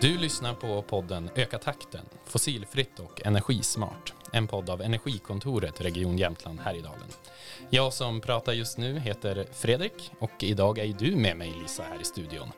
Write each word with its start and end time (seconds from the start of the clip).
Du 0.00 0.18
lyssnar 0.18 0.54
på 0.54 0.82
podden 0.82 1.30
Öka 1.34 1.58
takten, 1.58 2.04
fossilfritt 2.24 2.98
och 2.98 3.26
energismart. 3.26 4.14
En 4.32 4.46
podd 4.46 4.70
av 4.70 4.82
Energikontoret 4.82 5.80
Region 5.80 6.18
Jämtland 6.18 6.60
Härjedalen. 6.60 7.08
Jag 7.70 7.92
som 7.92 8.20
pratar 8.20 8.52
just 8.52 8.78
nu 8.78 8.98
heter 8.98 9.46
Fredrik 9.52 10.12
och 10.18 10.30
idag 10.38 10.78
är 10.78 10.94
du 10.98 11.16
med 11.16 11.36
mig 11.36 11.54
Lisa 11.62 11.82
här 11.82 12.00
i 12.00 12.04
studion. 12.04 12.52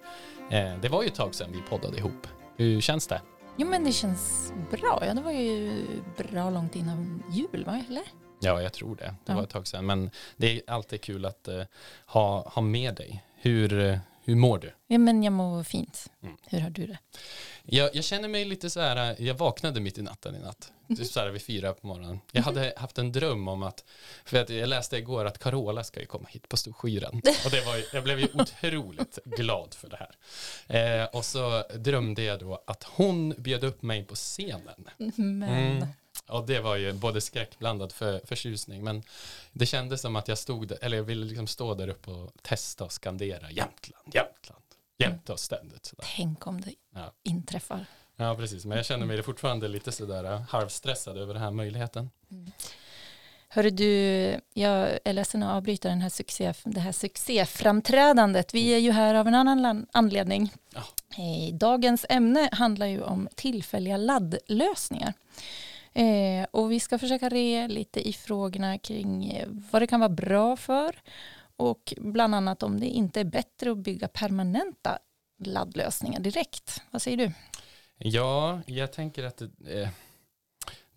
Eh, 0.51 0.77
det 0.83 0.89
var 0.89 1.03
ju 1.03 1.09
ett 1.09 1.15
tag 1.15 1.35
sedan 1.35 1.53
vi 1.53 1.63
poddade 1.63 1.99
ihop. 1.99 2.27
Hur 2.57 2.81
känns 2.81 3.07
det? 3.07 3.21
Jo 3.57 3.69
men 3.69 3.85
det 3.85 3.93
känns 3.93 4.53
bra. 4.71 5.03
Ja, 5.07 5.15
det 5.15 5.23
var 5.23 5.33
ju 5.33 5.85
bra 6.17 6.51
långt 6.51 6.77
innan 6.77 7.23
jul, 7.31 7.65
va? 7.65 7.83
eller? 7.89 8.05
Ja, 8.41 8.63
jag 8.63 8.73
tror 8.73 8.97
det. 8.97 9.15
Det 9.25 9.35
var 9.35 9.43
ett 9.43 9.51
tag 9.51 9.67
sedan. 9.67 9.87
Men 9.87 10.11
det 10.37 10.57
är 10.57 10.63
alltid 10.67 11.01
kul 11.01 11.25
att 11.25 11.49
eh, 11.49 11.63
ha, 12.07 12.49
ha 12.49 12.63
med 12.63 12.95
dig. 12.95 13.25
Hur, 13.35 13.81
eh, 13.81 13.99
hur 14.25 14.35
mår 14.37 14.59
du? 14.59 14.73
Ja 14.87 14.99
men 14.99 15.23
jag 15.23 15.33
mår 15.33 15.63
fint. 15.65 16.07
Mm. 16.23 16.37
Hur 16.47 16.61
har 16.61 16.71
du 16.71 16.87
det? 16.87 16.99
Jag, 17.63 17.97
jag 17.97 18.05
känner 18.05 18.29
mig 18.29 18.45
lite 18.45 18.71
så 18.71 18.81
här, 18.81 19.17
jag 19.19 19.35
vaknade 19.35 19.81
mitt 19.81 19.99
i 19.99 20.03
natten 20.03 20.35
i 20.35 20.39
natt. 20.39 20.73
Typ 20.97 21.07
så 21.07 21.21
här 21.21 21.29
vid 21.29 21.43
fyra 21.43 21.73
på 21.73 21.87
morgonen. 21.87 22.21
Jag 22.33 22.43
hade 22.43 22.73
haft 22.77 22.99
en 22.99 23.13
dröm 23.13 23.49
om 23.49 23.63
att, 23.63 23.85
för 24.25 24.39
att 24.39 24.51
jag 24.51 24.69
läste 24.69 24.97
igår 24.97 25.25
att 25.25 25.39
Carola 25.39 25.85
ska 25.85 26.01
ju 26.01 26.07
komma 26.07 26.29
hit 26.29 26.49
på 26.49 26.57
Storskyran. 26.57 27.23
Och 27.45 27.51
det 27.51 27.61
var, 27.67 27.81
jag 27.95 28.05
blev 28.05 28.21
ju 28.21 28.29
otroligt 28.35 29.19
glad 29.25 29.75
för 29.75 29.89
det 29.89 29.97
här. 29.97 31.03
Eh, 31.03 31.05
och 31.07 31.25
så 31.25 31.63
drömde 31.77 32.23
jag 32.23 32.39
då 32.41 32.63
att 32.67 32.83
hon 32.85 33.35
bjöd 33.39 33.65
upp 33.65 33.83
mig 33.83 34.05
på 34.05 34.15
scenen. 34.15 34.85
Men 34.97 35.43
Mm. 35.43 35.87
Och 36.27 36.47
det 36.47 36.61
var 36.61 36.77
ju 36.77 36.93
både 36.93 37.21
skräckblandad 37.21 37.93
för, 37.93 38.21
förtjusning, 38.25 38.85
men 38.85 39.03
det 39.53 39.67
kändes 39.67 40.01
som 40.01 40.17
att 40.17 40.29
jag 40.29 40.39
stod 40.39 40.69
där, 40.69 40.79
eller 40.83 40.97
jag 40.97 41.05
ville 41.05 41.25
liksom 41.27 41.47
stå 41.47 41.75
där 41.75 41.89
uppe 41.89 42.11
och 42.11 42.31
testa 42.43 42.85
och 42.85 42.93
skandera 42.93 43.51
Jämtland, 43.51 44.15
Jämtland, 44.15 44.63
jämt 44.99 45.31
och 45.31 45.41
ständigt. 45.41 45.87
Sådär. 45.87 46.05
tänk 46.17 46.47
om 46.47 46.61
det 46.61 46.75
Ja. 46.95 47.13
inträffar. 47.23 47.87
Ja, 48.17 48.35
precis. 48.35 48.65
Men 48.65 48.77
jag 48.77 48.87
känner 48.87 49.07
mig 49.07 49.23
fortfarande 49.23 49.69
lite 49.69 49.93
sådär 49.93 50.25
äh, 50.25 50.41
halvstressad 50.41 51.19
över 51.19 51.35
den 51.35 51.43
här 51.43 51.51
möjligheten. 51.51 52.11
Hörru 53.49 53.71
du, 53.71 54.41
jag 54.55 54.99
är 55.05 55.13
ledsen 55.13 55.43
att 55.43 55.57
avbryta 55.57 55.89
den 55.89 56.01
här 56.01 56.09
succé, 56.09 56.53
det 56.65 56.81
här 56.81 56.93
succéframträdandet. 56.93 58.55
Vi 58.55 58.69
är 58.75 58.79
ju 58.79 58.91
här 58.93 59.15
av 59.15 59.27
en 59.29 59.35
annan 59.35 59.87
anledning. 59.93 60.53
Ja. 60.75 60.81
Eh, 61.11 61.55
Dagens 61.55 62.07
ämne 62.09 62.49
handlar 62.53 62.87
ju 62.87 63.03
om 63.03 63.29
tillfälliga 63.35 63.97
laddlösningar. 63.97 65.15
Eh, 65.95 66.47
och 66.51 66.73
vi 66.73 66.81
ska 66.81 66.99
försöka 66.99 67.29
re 67.29 67.69
lite 67.69 68.09
i 68.09 68.13
frågorna 68.13 68.79
kring 68.79 69.31
eh, 69.31 69.49
vad 69.71 69.83
det 69.83 69.87
kan 69.87 70.01
vara 70.01 70.11
bra 70.11 70.57
för 70.57 70.97
och 71.57 71.95
bland 71.99 72.35
annat 72.35 72.63
om 72.63 72.81
det 72.81 72.87
inte 72.87 73.21
är 73.21 73.25
bättre 73.25 73.71
att 73.71 73.79
bygga 73.79 74.09
permanenta 74.09 74.99
laddlösningar 75.45 76.21
direkt. 76.21 76.83
Vad 76.91 77.03
säger 77.03 77.17
du? 77.17 77.33
Ja, 77.99 78.61
jag 78.67 78.93
tänker 78.93 79.25
att 79.25 79.43
det, 79.57 79.83
eh, 79.83 79.89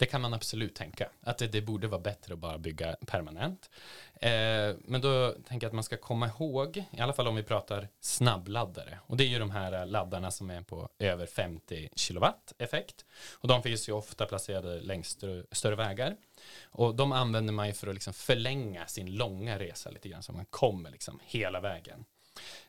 det 0.04 0.08
kan 0.08 0.22
man 0.22 0.34
absolut 0.34 0.76
tänka. 0.76 1.10
Att 1.22 1.38
det, 1.38 1.48
det 1.48 1.62
borde 1.62 1.88
vara 1.88 2.02
bättre 2.02 2.34
att 2.34 2.40
bara 2.40 2.58
bygga 2.58 2.96
permanent. 3.06 3.70
Eh, 4.14 4.76
men 4.86 5.02
då 5.02 5.32
tänker 5.32 5.66
jag 5.66 5.70
att 5.70 5.74
man 5.74 5.84
ska 5.84 5.98
komma 5.98 6.28
ihåg, 6.28 6.84
i 6.92 7.00
alla 7.00 7.14
fall 7.14 7.28
om 7.28 7.36
vi 7.36 7.44
pratar 7.44 7.88
snabbladdare. 8.00 9.00
Och 9.08 9.18
det 9.18 9.24
är 9.24 9.28
ju 9.28 9.40
de 9.40 9.52
här 9.52 9.74
eh, 9.74 9.86
laddarna 9.86 10.32
som 10.32 10.50
är 10.50 10.62
på 10.62 10.90
över 11.00 11.26
50 11.26 11.90
kilowatt 11.96 12.54
effekt. 12.58 13.06
Och 13.34 13.48
de 13.48 13.64
finns 13.64 13.90
ju 13.90 13.94
ofta 13.94 14.26
placerade 14.26 14.82
längs 14.82 15.10
större, 15.10 15.44
större 15.52 15.76
vägar. 15.76 16.16
Och 16.64 16.96
de 16.96 17.12
använder 17.12 17.54
man 17.54 17.68
ju 17.68 17.74
för 17.74 17.88
att 17.88 17.94
liksom 17.94 18.14
förlänga 18.14 18.88
sin 18.88 19.16
långa 19.16 19.60
resa 19.60 19.90
lite 19.90 20.10
grann, 20.10 20.24
så 20.24 20.32
man 20.32 20.46
kommer 20.46 20.92
liksom 20.92 21.20
hela 21.24 21.60
vägen. 21.60 22.06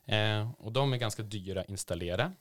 Eh, 0.05 0.51
och 0.59 0.73
de 0.73 0.93
är 0.93 0.97
ganska 0.97 1.23
dyra 1.23 1.61
att 1.61 1.69
installera. 1.69 2.33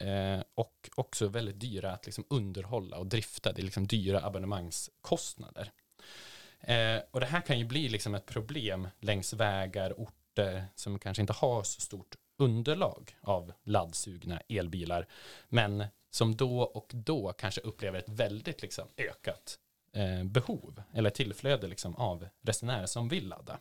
Eh, 0.00 0.40
och 0.54 0.90
också 0.94 1.28
väldigt 1.28 1.60
dyra 1.60 1.92
att 1.92 2.06
liksom 2.06 2.24
underhålla 2.30 2.96
och 2.96 3.06
drifta. 3.06 3.52
Det 3.52 3.60
är 3.60 3.64
liksom 3.64 3.86
dyra 3.86 4.24
abonnemangskostnader. 4.24 5.72
Eh, 6.60 6.98
och 7.10 7.20
det 7.20 7.26
här 7.26 7.40
kan 7.40 7.58
ju 7.58 7.64
bli 7.64 7.88
liksom 7.88 8.14
ett 8.14 8.26
problem 8.26 8.88
längs 9.00 9.32
vägar, 9.32 9.94
orter 9.96 10.64
som 10.74 10.98
kanske 10.98 11.20
inte 11.20 11.32
har 11.32 11.62
så 11.62 11.80
stort 11.80 12.16
underlag 12.38 13.16
av 13.22 13.52
laddsugna 13.64 14.40
elbilar, 14.48 15.06
men 15.48 15.84
som 16.10 16.36
då 16.36 16.60
och 16.62 16.90
då 16.94 17.32
kanske 17.32 17.60
upplever 17.60 17.98
ett 17.98 18.08
väldigt 18.08 18.62
liksom 18.62 18.88
ökat 18.96 19.58
eh, 19.92 20.24
behov 20.24 20.82
eller 20.92 21.10
tillflöde 21.10 21.66
liksom 21.66 21.96
av 21.96 22.28
resenärer 22.42 22.86
som 22.86 23.08
vill 23.08 23.28
ladda. 23.28 23.58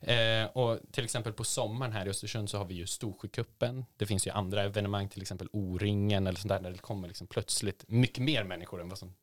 Eh, 0.00 0.44
och 0.44 0.78
till 0.92 1.04
exempel 1.04 1.32
på 1.32 1.44
sommaren 1.44 1.92
här 1.92 2.06
i 2.06 2.10
Östersund 2.10 2.50
så 2.50 2.58
har 2.58 2.64
vi 2.64 2.74
ju 2.74 2.86
Storsjökuppen. 2.86 3.84
Det 3.96 4.06
finns 4.06 4.26
ju 4.26 4.30
andra 4.30 4.62
evenemang, 4.62 5.08
till 5.08 5.22
exempel 5.22 5.48
O-ringen 5.52 6.26
eller 6.26 6.38
sånt 6.38 6.48
där, 6.48 6.60
där 6.60 6.70
det 6.70 6.78
kommer 6.78 7.08
liksom 7.08 7.26
plötsligt 7.26 7.84
mycket 7.88 8.24
mer 8.24 8.44
människor 8.44 8.80
än 8.80 8.88
vad 8.88 8.98
som 8.98 9.14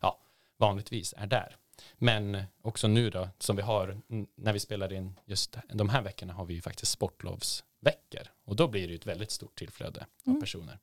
ja, 0.00 0.18
vanligtvis 0.56 1.14
är 1.16 1.26
där. 1.26 1.56
Men 1.98 2.42
också 2.62 2.88
nu 2.88 3.10
då, 3.10 3.28
som 3.38 3.56
vi 3.56 3.62
har, 3.62 4.00
när 4.36 4.52
vi 4.52 4.60
spelar 4.60 4.92
in 4.92 5.14
just 5.24 5.56
de 5.72 5.88
här 5.88 6.02
veckorna 6.02 6.32
har 6.32 6.44
vi 6.44 6.54
ju 6.54 6.60
faktiskt 6.60 6.92
sportlovsveckor. 6.92 8.22
Och 8.44 8.56
då 8.56 8.68
blir 8.68 8.86
det 8.86 8.92
ju 8.92 8.96
ett 8.96 9.06
väldigt 9.06 9.30
stort 9.30 9.58
tillflöde 9.58 10.00
av 10.00 10.06
Mm. 10.26 10.40
personer. 10.40 10.78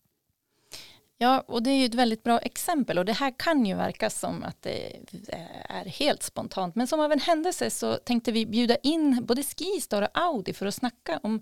Ja, 1.24 1.44
och 1.48 1.64
det 1.64 1.70
är 1.70 1.76
ju 1.76 1.86
ett 1.86 1.96
väldigt 1.96 2.24
bra 2.24 2.40
exempel 2.40 2.98
och 2.98 3.06
det 3.06 3.14
här 3.14 3.34
kan 3.38 3.66
ju 3.66 3.76
verka 3.76 4.10
som 4.10 4.44
att 4.44 4.62
det 4.62 4.98
eh, 5.28 5.78
är 5.78 5.86
helt 5.86 6.24
spontant. 6.24 6.76
Men 6.76 6.88
som 6.88 7.00
av 7.00 7.12
en 7.12 7.20
händelse 7.20 7.70
så 7.70 7.94
tänkte 7.96 8.32
vi 8.32 8.46
bjuda 8.46 8.76
in 8.76 9.26
både 9.26 9.44
Skistar 9.44 10.02
och 10.02 10.08
Audi 10.14 10.54
för 10.54 10.66
att 10.66 10.76
snacka 10.76 11.20
om 11.24 11.42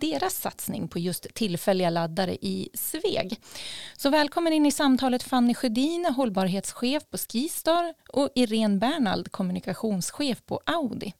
deras 0.00 0.34
satsning 0.34 0.88
på 0.88 0.98
just 0.98 1.34
tillfälliga 1.34 1.90
laddare 1.90 2.34
i 2.40 2.68
Sveg. 2.74 3.40
Så 3.96 4.10
välkommen 4.10 4.52
in 4.52 4.66
i 4.66 4.72
samtalet 4.72 5.22
Fanny 5.22 5.54
Sjödin, 5.54 6.04
hållbarhetschef 6.04 7.02
på 7.10 7.18
Skistar 7.18 7.94
och 8.08 8.30
Irene 8.34 8.78
Bernald, 8.78 9.32
kommunikationschef 9.32 10.42
på 10.46 10.60
Audi. 10.64 11.12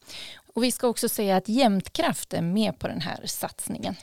Och 0.54 0.64
vi 0.64 0.72
ska 0.72 0.88
också 0.88 1.08
säga 1.08 1.36
att 1.36 1.48
Jämtkraft 1.48 2.34
är 2.34 2.42
med 2.42 2.78
på 2.78 2.88
den 2.88 3.00
här 3.00 3.20
satsningen. 3.25 3.96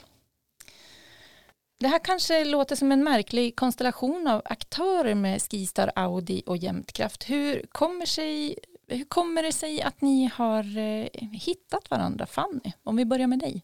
Det 1.77 1.87
här 1.87 1.99
kanske 1.99 2.45
låter 2.45 2.75
som 2.75 2.91
en 2.91 3.03
märklig 3.03 3.55
konstellation 3.55 4.27
av 4.27 4.41
aktörer 4.45 5.15
med 5.15 5.41
Skistar, 5.41 5.91
Audi 5.95 6.43
och 6.45 6.57
Jämtkraft. 6.57 7.29
Hur 7.29 7.65
kommer, 7.71 8.05
sig, 8.05 8.57
hur 8.87 9.05
kommer 9.05 9.43
det 9.43 9.51
sig 9.51 9.81
att 9.81 10.01
ni 10.01 10.31
har 10.33 10.77
eh, 10.77 11.07
hittat 11.31 11.89
varandra, 11.89 12.25
Fanny? 12.25 12.71
Om 12.83 12.95
vi 12.95 13.05
börjar 13.05 13.27
med 13.27 13.39
dig. 13.39 13.63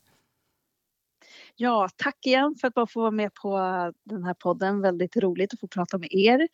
Ja, 1.55 1.89
tack 1.95 2.25
igen 2.25 2.55
för 2.61 2.67
att 2.67 2.73
bara 2.73 2.87
få 2.87 2.99
vara 2.99 3.11
med 3.11 3.33
på 3.33 3.57
den 4.03 4.23
här 4.23 4.33
podden. 4.33 4.81
Väldigt 4.81 5.17
roligt 5.17 5.53
att 5.53 5.59
få 5.59 5.67
prata 5.67 5.97
med 5.97 6.09
er. 6.11 6.47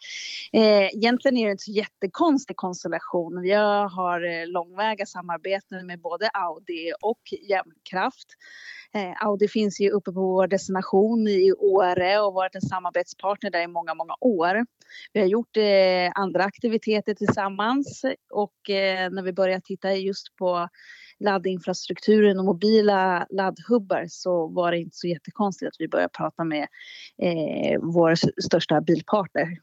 Eh, 0.54 0.88
egentligen 0.88 1.38
är 1.38 1.46
det 1.46 1.52
inte 1.52 1.64
så 1.64 1.72
jättekonstig 1.72 2.56
konstellation. 2.56 3.46
Jag 3.46 3.88
har 3.88 4.22
eh, 4.22 4.48
långväga 4.48 5.06
samarbeten 5.06 5.88
med 5.88 6.02
både 6.02 6.30
Audi 6.30 6.94
och 7.02 7.22
Jämtkraft. 7.50 8.28
Eh, 8.94 9.26
Audi 9.26 9.48
finns 9.48 9.80
ju 9.80 9.90
uppe 9.90 10.12
på 10.12 10.22
vår 10.22 10.48
destination 10.48 11.28
i 11.28 11.54
Åre 11.58 12.20
och 12.20 12.34
varit 12.34 12.56
en 12.56 12.62
samarbetspartner 12.62 13.50
där 13.50 13.62
i 13.62 13.68
många, 13.68 13.94
många 13.94 14.16
år. 14.22 14.66
Vi 15.14 15.20
har 15.20 15.28
gjort 15.28 15.58
eh, 15.58 16.12
andra 16.16 16.44
aktiviteter 16.44 17.14
tillsammans 17.14 18.06
och 18.30 18.70
eh, 18.70 19.10
när 19.10 19.24
vi 19.24 19.34
börjar 19.34 19.60
titta 19.60 19.96
just 19.96 20.36
på 20.36 20.70
laddinfrastrukturen 21.20 22.40
och 22.40 22.46
mobila 22.46 23.28
laddhubbar 23.30 24.06
så 24.10 24.48
var 24.48 24.72
det 24.72 24.78
inte 24.80 24.96
så 24.96 25.08
jättekonstigt 25.08 25.70
att 25.70 25.76
vi 25.80 25.88
började 25.88 26.10
prata 26.18 26.44
med 26.44 26.68
eh, 27.22 27.80
vår 27.82 28.16
största 28.42 28.82
bilpartner. 28.82 29.58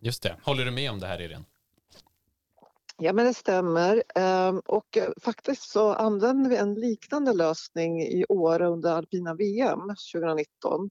Just 0.00 0.22
det. 0.22 0.36
Håller 0.42 0.64
du 0.64 0.70
med 0.70 0.90
om 0.90 0.98
det 0.98 1.06
här 1.06 1.20
Irene? 1.20 1.44
Ja, 3.02 3.12
men 3.12 3.26
det 3.26 3.34
stämmer. 3.34 4.02
Ehm, 4.14 4.60
Och 4.66 4.96
eh, 4.96 5.08
faktiskt 5.20 5.70
så 5.70 5.92
använde 5.94 6.48
vi 6.48 6.56
en 6.56 6.74
liknande 6.74 7.32
lösning 7.32 8.02
i 8.02 8.24
Åre 8.28 8.66
under 8.66 8.90
alpina 8.92 9.34
VM 9.34 9.80
2019. 10.12 10.90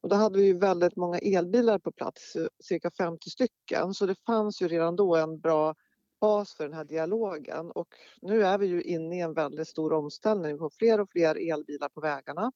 Och 0.00 0.08
då 0.08 0.16
hade 0.16 0.38
vi 0.38 0.44
ju 0.44 0.58
väldigt 0.58 0.96
många 0.96 1.18
elbilar 1.18 1.78
på 1.78 1.92
plats, 1.92 2.36
eh, 2.36 2.46
cirka 2.64 2.90
50 2.90 3.30
stycken. 3.30 3.94
Så 3.94 4.06
det 4.06 4.14
fanns 4.26 4.62
ju 4.62 4.68
redan 4.68 4.96
då 4.96 5.16
en 5.16 5.40
bra 5.40 5.74
bas 6.20 6.54
för 6.54 6.64
den 6.64 6.74
här 6.74 6.84
dialogen. 6.84 7.70
Och 7.70 7.88
nu 8.22 8.44
är 8.44 8.58
vi 8.58 8.66
ju 8.66 8.82
inne 8.82 9.16
i 9.16 9.20
en 9.20 9.34
väldigt 9.34 9.68
stor 9.68 9.92
omställning. 9.92 10.52
Vi 10.52 10.58
får 10.58 10.70
fler 10.78 11.00
och 11.00 11.10
fler 11.10 11.52
elbilar 11.52 11.88
på 11.88 12.00
vägarna. 12.00 12.52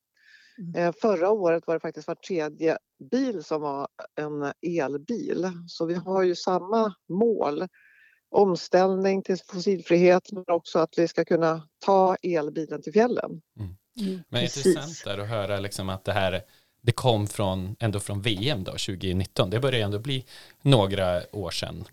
Mm. 0.58 0.74
Eh, 0.74 0.94
Förra 1.00 1.30
året 1.30 1.66
var 1.66 1.74
det 1.74 1.80
faktiskt 1.80 2.08
var 2.08 2.14
tredje 2.14 2.78
bil 3.10 3.44
som 3.44 3.60
var 3.60 3.88
en 4.20 4.52
elbil. 4.82 5.50
Så 5.68 5.86
vi 5.86 5.94
har 5.94 6.22
ju 6.22 6.34
samma 6.34 6.94
mål 7.08 7.68
omställning 8.30 9.22
till 9.22 9.36
fossilfrihet 9.46 10.32
men 10.32 10.44
också 10.46 10.78
att 10.78 10.94
vi 10.96 11.08
ska 11.08 11.24
kunna 11.24 11.68
ta 11.84 12.16
elbilen 12.22 12.82
till 12.82 12.92
fjällen. 12.92 13.42
Men 14.28 14.40
Precis. 14.40 14.66
intressant 14.66 15.04
där 15.04 15.18
att 15.18 15.28
höra 15.28 15.60
liksom 15.60 15.88
att 15.88 16.04
det 16.04 16.12
här 16.12 16.42
det 16.82 16.92
kom 16.92 17.26
från, 17.26 17.76
ändå 17.80 18.00
från 18.00 18.22
VM 18.22 18.64
då, 18.64 18.70
2019. 18.70 19.50
Det 19.50 19.60
börjar 19.60 19.84
ändå 19.84 19.98
bli 19.98 20.24
några 20.62 21.22
år 21.32 21.50
sedan. 21.50 21.84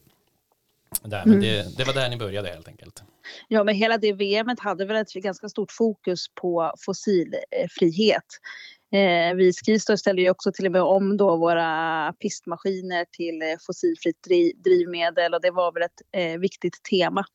Där, 1.04 1.26
men 1.26 1.34
Mm. 1.34 1.42
det, 1.42 1.78
det 1.78 1.84
var 1.84 1.94
där 1.94 2.10
ni 2.10 2.18
började 2.18 2.50
helt 2.50 2.68
enkelt. 2.68 3.04
Ja, 3.48 3.64
men 3.64 3.76
hela 3.76 3.98
det 3.98 4.14
VMet 4.14 4.60
hade 4.60 4.86
väl 4.86 4.96
ett 4.96 5.14
ganska 5.14 5.50
stort 5.50 5.72
fokus 5.72 6.26
på 6.42 6.74
fossilfrihet. 6.86 8.26
Eh, 8.92 9.36
vi 9.36 9.54
Skistar 9.54 9.96
ställer 9.96 10.24
ju 10.24 10.30
också 10.30 10.52
till 10.52 10.66
och 10.66 10.72
med 10.72 10.82
om 10.82 11.18
då 11.18 11.38
våra 11.38 12.14
pistmaskiner 12.20 13.06
till 13.12 13.42
fossilfritt 13.68 14.28
drivmedel 14.64 15.34
och 15.34 15.42
det 15.42 15.52
var 15.52 15.72
väl 15.72 15.84
ett 15.84 16.02
eh, 16.12 16.40
viktigt 16.40 16.84
tema 16.90 17.26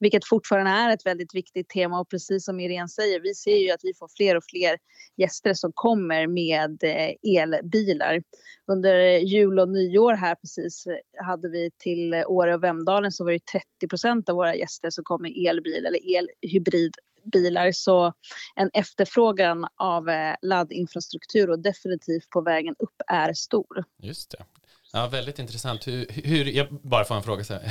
vilket 0.00 0.28
fortfarande 0.28 0.70
är 0.70 0.94
ett 0.94 1.06
väldigt 1.06 1.34
viktigt 1.34 1.68
tema 1.68 2.00
och 2.00 2.10
precis 2.10 2.44
som 2.44 2.60
Irene 2.60 2.88
säger, 2.88 3.20
vi 3.20 3.34
ser 3.34 3.56
ju 3.56 3.70
att 3.70 3.80
vi 3.82 3.94
får 3.94 4.08
fler 4.16 4.36
och 4.36 4.44
fler 4.50 4.78
gäster 5.16 5.54
som 5.54 5.72
kommer 5.74 6.26
med 6.26 6.84
eh, 6.84 7.40
elbilar. 7.40 8.22
Under 8.66 9.18
jul 9.18 9.58
och 9.58 9.68
nyår 9.68 10.14
här 10.14 10.34
precis 10.34 10.86
eh, 10.86 11.24
hade 11.24 11.48
vi 11.48 11.70
till 11.78 12.14
Åre 12.14 12.54
och 12.54 12.64
Vemdalen 12.64 13.12
så 13.12 13.24
var 13.24 13.32
det 13.32 13.46
30 13.46 13.88
procent 13.88 14.28
av 14.28 14.36
våra 14.36 14.54
gäster 14.54 14.90
som 14.90 15.04
kom 15.04 15.22
med 15.22 15.32
elbil 15.36 15.86
eller 15.86 16.16
elhybridbilar. 16.18 17.72
Så 17.72 18.12
en 18.56 18.70
efterfrågan 18.72 19.66
av 19.76 20.08
eh, 20.08 20.34
laddinfrastruktur 20.42 21.50
och 21.50 21.58
definitivt 21.58 22.30
på 22.30 22.40
vägen 22.40 22.74
upp 22.78 23.02
är 23.06 23.32
stor. 23.32 23.84
Just 24.02 24.30
det. 24.30 24.44
Ja, 24.92 25.08
väldigt 25.08 25.38
intressant. 25.38 25.86
Hur, 25.86 26.06
hur, 26.24 26.44
jag 26.44 26.66
bara 26.72 27.04
får 27.04 27.14
en 27.14 27.22
fråga, 27.22 27.44
så 27.44 27.54
här, 27.54 27.62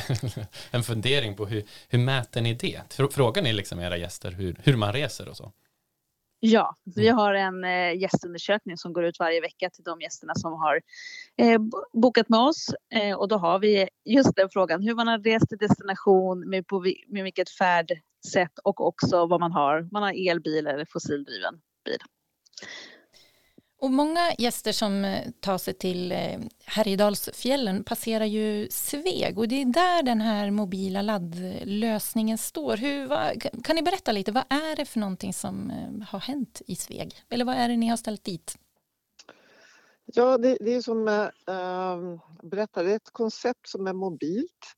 en 0.71 0.83
fundering 0.83 1.35
på 1.35 1.45
hur, 1.45 1.63
hur 1.89 1.99
mäter 1.99 2.41
ni 2.41 2.53
det? 2.53 2.81
Frågar 3.11 3.41
ni 3.41 3.53
liksom 3.53 3.79
era 3.79 3.97
gäster 3.97 4.31
hur, 4.31 4.55
hur 4.63 4.75
man 4.75 4.93
reser 4.93 5.29
och 5.29 5.37
så? 5.37 5.51
Ja, 6.41 6.75
vi 6.95 7.07
mm. 7.07 7.17
har 7.17 7.33
en 7.33 7.63
eh, 7.63 8.01
gästundersökning 8.01 8.77
som 8.77 8.93
går 8.93 9.05
ut 9.05 9.19
varje 9.19 9.41
vecka 9.41 9.69
till 9.69 9.83
de 9.83 10.01
gästerna 10.01 10.35
som 10.35 10.53
har 10.53 10.81
eh, 11.37 11.59
bokat 11.93 12.29
med 12.29 12.39
oss. 12.39 12.69
Eh, 12.93 13.15
och 13.15 13.27
då 13.27 13.37
har 13.37 13.59
vi 13.59 13.89
just 14.05 14.35
den 14.35 14.49
frågan, 14.49 14.81
hur 14.81 14.95
man 14.95 15.07
har 15.07 15.19
rest 15.19 15.49
till 15.49 15.57
destination, 15.57 16.49
med, 16.49 16.67
på, 16.67 16.85
med 17.07 17.23
vilket 17.23 17.49
färdsätt 17.49 18.59
och 18.63 18.87
också 18.87 19.25
vad 19.25 19.39
man 19.39 19.51
har. 19.51 19.87
Man 19.91 20.03
har 20.03 20.29
elbil 20.29 20.67
eller 20.67 20.85
fossildriven 20.85 21.61
bil. 21.85 21.99
Och 23.81 23.91
många 23.91 24.33
gäster 24.37 24.71
som 24.71 25.05
eh, 25.05 25.31
tar 25.39 25.57
sig 25.57 25.73
till 25.73 26.11
eh, 26.11 26.39
Härjedalsfjällen 26.65 27.83
passerar 27.83 28.25
ju 28.25 28.67
Sveg 28.71 29.39
och 29.39 29.47
det 29.47 29.61
är 29.61 29.65
där 29.65 30.03
den 30.03 30.21
här 30.21 30.51
mobila 30.51 31.01
laddlösningen 31.01 32.37
står. 32.37 32.77
Hur, 32.77 33.07
vad, 33.07 33.41
kan 33.63 33.75
ni 33.75 33.81
berätta 33.81 34.11
lite, 34.11 34.31
vad 34.31 34.43
är 34.49 34.75
det 34.75 34.85
för 34.85 34.99
någonting 34.99 35.33
som 35.33 35.69
eh, 35.71 36.07
har 36.07 36.19
hänt 36.19 36.61
i 36.67 36.75
Sveg? 36.75 37.23
Eller 37.29 37.45
vad 37.45 37.55
är 37.55 37.69
det 37.69 37.77
ni 37.77 37.87
har 37.87 37.97
ställt 37.97 38.23
dit? 38.23 38.57
Ja, 40.05 40.37
det, 40.37 40.57
det 40.61 40.73
är 40.73 40.81
som 40.81 41.07
ehm, 41.07 41.29
jag 41.45 42.03
äh, 42.03 42.19
berättade, 42.43 42.93
ett 42.93 43.09
koncept 43.11 43.69
som 43.69 43.87
är 43.87 43.93
mobilt. 43.93 44.75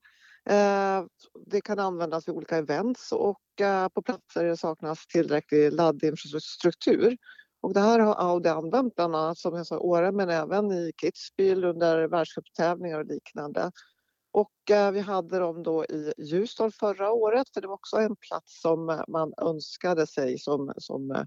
Äh, 0.50 1.04
det 1.46 1.60
kan 1.60 1.78
användas 1.78 2.28
vid 2.28 2.34
olika 2.34 2.56
events 2.56 3.12
och 3.12 3.60
äh, 3.60 3.88
på 3.88 4.02
platser 4.02 4.42
där 4.42 4.50
det 4.50 4.56
saknas 4.56 5.06
tillräcklig 5.06 5.72
laddinfrastruktur. 5.72 7.16
Och 7.62 7.74
det 7.74 7.80
här 7.80 7.98
har 7.98 8.14
Audi 8.14 8.48
använt 8.48 8.94
bland 8.94 9.16
annat 9.16 9.38
som 9.38 9.56
jag 9.56 9.66
sa 9.66 9.78
Åre 9.78 10.12
men 10.12 10.30
även 10.30 10.72
i 10.72 10.92
Kitzbühel 11.02 11.64
under 11.64 12.08
världscuptävlingar 12.08 12.98
och 12.98 13.06
liknande. 13.06 13.72
Och 14.32 14.70
eh, 14.70 14.90
vi 14.90 15.00
hade 15.00 15.38
dem 15.38 15.62
då 15.62 15.84
i 15.84 16.12
Ljusdal 16.18 16.72
förra 16.72 17.12
året 17.12 17.48
för 17.54 17.60
det 17.60 17.66
var 17.66 17.74
också 17.74 17.96
en 17.96 18.16
plats 18.16 18.60
som 18.60 19.04
man 19.08 19.32
önskade 19.42 20.06
sig 20.06 20.38
som, 20.38 20.72
som 20.76 21.10
eh, 21.10 21.22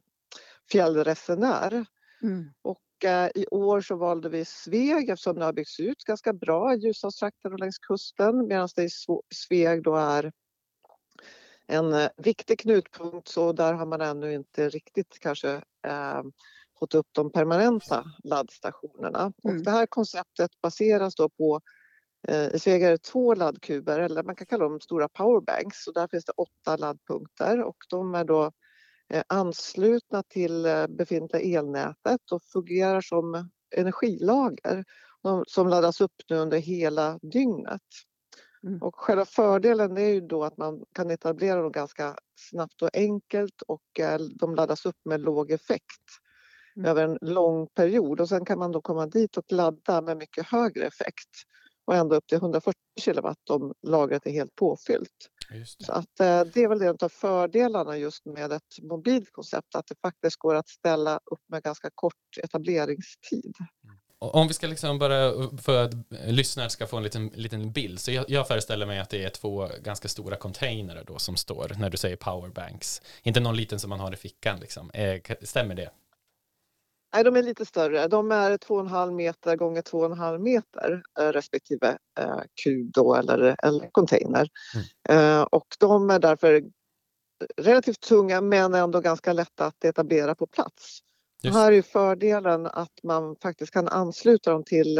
fjällresenär. 0.71 1.85
Mm. 2.23 2.53
Och 2.61 3.05
eh, 3.05 3.29
i 3.35 3.47
år 3.51 3.81
så 3.81 3.95
valde 3.95 4.29
vi 4.29 4.45
Sveg 4.45 5.09
eftersom 5.09 5.35
det 5.35 5.45
har 5.45 5.53
byggts 5.53 5.79
ut 5.79 6.03
ganska 6.03 6.33
bra 6.33 6.73
i 6.73 6.77
Ljusdalstrakten 6.77 7.53
och 7.53 7.59
längs 7.59 7.79
kusten 7.79 8.47
medan 8.47 8.69
det 8.75 8.83
i 8.83 8.89
Sveg 9.35 9.83
då 9.83 9.95
är 9.95 10.31
en 11.67 11.93
eh, 11.93 12.09
viktig 12.17 12.59
knutpunkt 12.59 13.27
så 13.27 13.51
där 13.51 13.73
har 13.73 13.85
man 13.85 14.01
ännu 14.01 14.33
inte 14.33 14.69
riktigt 14.69 15.19
kanske 15.19 15.51
eh, 15.87 16.23
fått 16.79 16.95
upp 16.95 17.07
de 17.11 17.31
permanenta 17.31 18.05
laddstationerna. 18.23 19.19
Mm. 19.19 19.57
Och 19.57 19.63
det 19.63 19.71
här 19.71 19.85
konceptet 19.85 20.61
baseras 20.61 21.15
då 21.15 21.29
på 21.29 21.61
eh, 22.27 22.55
i 22.55 22.59
Sveg 22.59 22.83
är 22.83 22.91
det 22.91 23.03
två 23.03 23.35
laddkuber 23.35 23.99
eller 23.99 24.23
man 24.23 24.35
kan 24.35 24.47
kalla 24.47 24.63
dem 24.63 24.79
stora 24.79 25.07
powerbanks 25.07 25.87
och 25.87 25.93
där 25.93 26.07
finns 26.07 26.25
det 26.25 26.33
åtta 26.37 26.77
laddpunkter 26.77 27.63
och 27.63 27.77
de 27.89 28.15
är 28.15 28.23
då 28.23 28.51
eh, 29.09 29.23
anslutna 29.27 30.23
till 30.23 30.65
eh, 30.65 30.87
befintliga 30.87 31.59
elnätet 31.59 32.31
och 32.31 32.43
fungerar 32.43 33.01
som 33.01 33.49
energilager 33.75 34.85
som 35.47 35.67
laddas 35.67 36.01
upp 36.01 36.21
nu 36.29 36.35
under 36.35 36.57
hela 36.57 37.19
dygnet. 37.21 37.81
Mm. 38.65 38.81
Och 38.81 38.95
själva 38.95 39.25
fördelen 39.25 39.97
är 39.97 40.09
ju 40.09 40.21
då 40.21 40.43
att 40.43 40.57
man 40.57 40.83
kan 40.93 41.11
etablera 41.11 41.61
dem 41.61 41.71
ganska 41.71 42.17
snabbt 42.35 42.81
och 42.81 42.89
enkelt 42.93 43.61
och 43.67 43.99
eh, 43.99 44.19
de 44.19 44.55
laddas 44.55 44.85
upp 44.85 44.97
med 45.05 45.21
låg 45.21 45.51
effekt 45.51 46.03
mm. 46.75 46.89
över 46.89 47.03
en 47.03 47.17
lång 47.21 47.67
period 47.67 48.21
och 48.21 48.29
sen 48.29 48.45
kan 48.45 48.59
man 48.59 48.71
då 48.71 48.81
komma 48.81 49.07
dit 49.07 49.37
och 49.37 49.51
ladda 49.51 50.01
med 50.01 50.17
mycket 50.17 50.45
högre 50.45 50.85
effekt 50.87 51.29
och 51.85 51.95
ända 51.95 52.15
upp 52.15 52.27
till 52.27 52.37
140 52.37 52.73
kilowatt 52.99 53.49
om 53.49 53.73
lagret 53.81 54.25
är 54.25 54.31
helt 54.31 54.55
påfyllt. 54.55 55.29
Så 55.77 55.91
att 55.91 56.19
eh, 56.19 56.41
det 56.53 56.63
är 56.63 56.67
väl 56.67 56.81
en 56.81 56.97
av 57.01 57.09
fördelarna 57.09 57.97
just 57.97 58.25
med 58.25 58.51
ett 58.51 58.81
mobilt 58.81 59.31
koncept 59.31 59.75
att 59.75 59.87
det 59.87 59.95
faktiskt 60.01 60.37
går 60.37 60.55
att 60.55 60.67
ställa 60.67 61.19
upp 61.31 61.41
med 61.47 61.63
ganska 61.63 61.89
kort 61.95 62.37
etableringstid. 62.43 63.53
Om 64.33 64.47
vi 64.47 64.53
ska 64.53 64.67
liksom 64.67 64.99
bara, 64.99 65.31
för 65.57 65.83
att 65.83 65.93
lyssnare 66.27 66.69
ska 66.69 66.87
få 66.87 66.97
en 66.97 67.03
liten, 67.03 67.27
liten 67.27 67.71
bild, 67.71 67.99
så 67.99 68.11
jag, 68.11 68.25
jag 68.27 68.47
föreställer 68.47 68.85
mig 68.85 68.99
att 68.99 69.09
det 69.09 69.23
är 69.23 69.29
två 69.29 69.69
ganska 69.83 70.07
stora 70.07 70.35
containrar 70.35 71.03
då 71.07 71.19
som 71.19 71.35
står 71.35 71.71
när 71.79 71.89
du 71.89 71.97
säger 71.97 72.15
powerbanks. 72.15 73.01
Inte 73.23 73.39
någon 73.39 73.55
liten 73.55 73.79
som 73.79 73.89
man 73.89 73.99
har 73.99 74.13
i 74.13 74.15
fickan 74.15 74.59
liksom. 74.59 74.91
Eh, 74.93 75.21
stämmer 75.41 75.75
det? 75.75 75.89
Nej, 77.15 77.23
de 77.23 77.35
är 77.35 77.43
lite 77.43 77.65
större. 77.65 78.07
De 78.07 78.31
är 78.31 78.57
2,5 78.57 79.11
meter 79.11 79.55
gånger 79.55 79.81
2,5 79.81 80.37
meter 80.37 81.03
eh, 81.19 81.31
respektive 81.31 81.97
eh, 82.19 82.41
kub 82.63 82.91
då, 82.91 83.15
eller, 83.15 83.55
eller 83.63 83.89
container. 83.91 84.49
Mm. 84.75 85.39
Eh, 85.39 85.41
och 85.41 85.67
de 85.79 86.09
är 86.09 86.19
därför 86.19 86.63
relativt 87.57 87.99
tunga 87.99 88.41
men 88.41 88.73
ändå 88.73 89.01
ganska 89.01 89.33
lätta 89.33 89.65
att 89.65 89.85
etablera 89.85 90.35
på 90.35 90.47
plats. 90.47 90.99
Just. 91.45 91.57
Här 91.57 91.71
är 91.71 91.81
fördelen 91.81 92.65
att 92.65 93.03
man 93.03 93.35
faktiskt 93.35 93.71
kan 93.71 93.87
ansluta 93.87 94.51
dem 94.51 94.63
till 94.63 94.97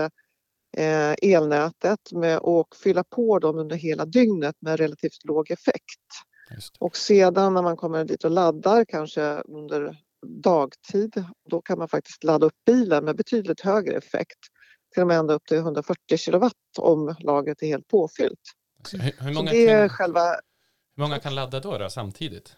eh, 0.77 1.13
elnätet 1.21 2.11
med, 2.11 2.37
och 2.37 2.75
fylla 2.75 3.03
på 3.03 3.39
dem 3.39 3.57
under 3.57 3.75
hela 3.75 4.05
dygnet 4.05 4.55
med 4.59 4.79
relativt 4.79 5.25
låg 5.25 5.51
effekt. 5.51 5.99
Och 6.79 6.97
sedan 6.97 7.53
när 7.53 7.61
man 7.61 7.77
kommer 7.77 8.05
dit 8.05 8.23
och 8.23 8.31
laddar, 8.31 8.85
kanske 8.85 9.21
under 9.41 9.97
dagtid, 10.27 11.25
då 11.49 11.61
kan 11.61 11.77
man 11.77 11.87
faktiskt 11.87 12.23
ladda 12.23 12.45
upp 12.45 12.65
bilen 12.65 13.05
med 13.05 13.15
betydligt 13.15 13.61
högre 13.61 13.97
effekt. 13.97 14.39
Till 14.93 15.01
och 15.01 15.07
med 15.07 15.17
ända 15.17 15.33
upp 15.33 15.45
till 15.45 15.57
140 15.57 16.17
kilowatt 16.17 16.53
om 16.77 17.15
lagret 17.19 17.61
är 17.61 17.67
helt 17.67 17.87
påfyllt. 17.87 18.39
Alltså, 18.79 18.97
hur, 18.97 19.13
hur, 19.19 19.33
många 19.33 19.51
kan, 19.51 19.89
själva... 19.89 20.29
hur 20.95 21.03
många 21.03 21.19
kan 21.19 21.35
ladda 21.35 21.59
då, 21.59 21.77
då 21.77 21.89
samtidigt? 21.89 22.55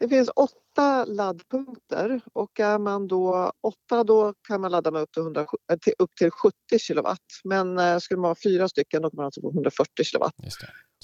Det 0.00 0.08
finns 0.08 0.30
åtta 0.36 1.04
laddpunkter 1.04 2.20
och 2.32 2.60
är 2.60 2.78
man 2.78 3.08
då 3.08 3.52
åtta 3.60 4.04
då 4.04 4.34
kan 4.48 4.60
man 4.60 4.70
ladda 4.70 4.90
med 4.90 5.02
upp 5.02 5.12
till, 5.12 5.22
100, 5.22 5.46
eh, 5.72 5.78
till, 5.78 5.92
upp 5.98 6.14
till 6.18 6.30
70 6.30 6.54
kilowatt. 6.78 7.18
Men 7.44 7.78
eh, 7.78 7.98
skulle 7.98 8.20
man 8.20 8.30
ha 8.30 8.36
fyra 8.44 8.68
stycken 8.68 9.02
då 9.02 9.10
kan 9.10 9.16
man 9.16 9.24
alltså 9.24 9.40
få 9.40 9.50
140 9.50 10.04
kilowatt. 10.04 10.34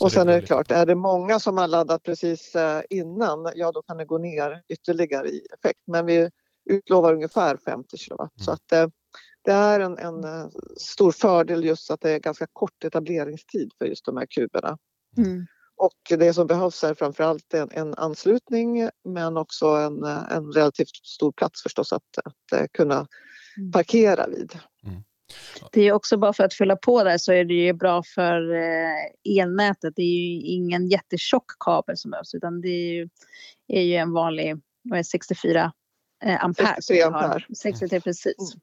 Och 0.00 0.12
sen 0.12 0.28
är 0.28 0.40
det 0.40 0.46
klart, 0.46 0.70
är 0.70 0.86
det 0.86 0.94
många 0.94 1.40
som 1.40 1.58
har 1.58 1.68
laddat 1.68 2.02
precis 2.02 2.54
eh, 2.54 2.82
innan, 2.90 3.52
ja 3.54 3.72
då 3.72 3.82
kan 3.82 3.96
det 3.96 4.04
gå 4.04 4.18
ner 4.18 4.62
ytterligare 4.68 5.28
i 5.28 5.46
effekt. 5.58 5.80
Men 5.86 6.06
vi 6.06 6.30
utlovar 6.70 7.14
ungefär 7.14 7.56
50 7.56 7.96
kilowatt. 7.96 8.32
Mm. 8.38 8.44
Så 8.44 8.52
att 8.52 8.90
det 9.44 9.52
är 9.52 9.80
en, 9.80 9.98
en, 9.98 10.50
stor 10.76 11.12
fördel 11.12 11.64
just 11.64 11.90
att 11.90 12.00
det 12.00 12.10
är 12.10 12.18
ganska 12.18 12.46
kort 12.52 12.84
etableringstid 12.84 13.70
för 13.78 13.86
just 13.86 14.04
de 14.04 14.16
här 14.16 14.26
kuberna. 14.26 14.78
Mm. 15.16 15.46
Och 15.76 16.18
det 16.18 16.34
som 16.34 16.46
behövs 16.46 16.84
är 16.84 16.94
framförallt 16.94 17.54
en, 17.54 17.68
en 17.72 17.94
anslutning 17.94 18.88
men 19.04 19.36
också 19.36 19.66
en, 19.66 20.04
en 20.04 20.52
relativt 20.52 20.96
stor 21.06 21.32
plats 21.32 21.62
förstås 21.62 21.92
att, 21.92 22.18
att 22.24 22.60
eh, 22.60 22.66
kunna 22.72 23.06
mm. 23.56 23.72
parkera 23.72 24.26
vid. 24.26 24.58
Mm. 24.86 25.02
Det 25.72 25.82
är 25.82 25.92
också 25.92 26.16
bara 26.16 26.32
för 26.32 26.44
att 26.44 26.54
fylla 26.54 26.76
på 26.76 27.04
där 27.04 27.18
så 27.18 27.32
är 27.32 27.44
det 27.44 27.54
ju 27.54 27.72
bra 27.72 28.02
för 28.14 28.54
eh, 28.54 29.40
elnätet. 29.40 29.92
Det 29.96 30.02
är 30.02 30.06
ju 30.06 30.40
ingen 30.40 30.88
jättetjock 30.88 31.46
kabel 31.60 31.96
som 31.96 32.10
behövs 32.10 32.34
utan 32.34 32.60
det 32.60 32.68
är 32.68 32.92
ju, 32.92 33.08
är 33.68 33.82
ju 33.82 33.94
en 33.94 34.12
vanlig 34.12 34.56
vad 34.82 34.98
är 34.98 35.02
64 35.02 35.72
eh, 36.24 36.44
ampere. 36.44 36.66
63 36.66 37.02
ampere. 37.02 37.44
63 37.56 38.00
precis. 38.00 38.34
Mm. 38.38 38.60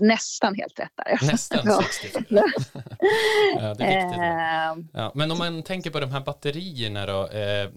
Nästan 0.00 0.54
helt 0.54 0.80
rätt 0.80 0.92
där. 0.96 1.26
Nästan 1.26 1.60
ja. 1.64 1.82
60. 2.02 2.24
ja, 2.30 3.74
det 3.74 3.84
är 3.84 4.04
viktigt. 4.04 4.20
Ehm. 4.22 4.88
Ja, 4.92 5.12
men 5.14 5.30
om 5.30 5.38
man 5.38 5.62
tänker 5.62 5.90
på 5.90 6.00
de 6.00 6.10
här 6.10 6.20
batterierna 6.20 7.06
då. 7.06 7.28
Eh, 7.28 7.68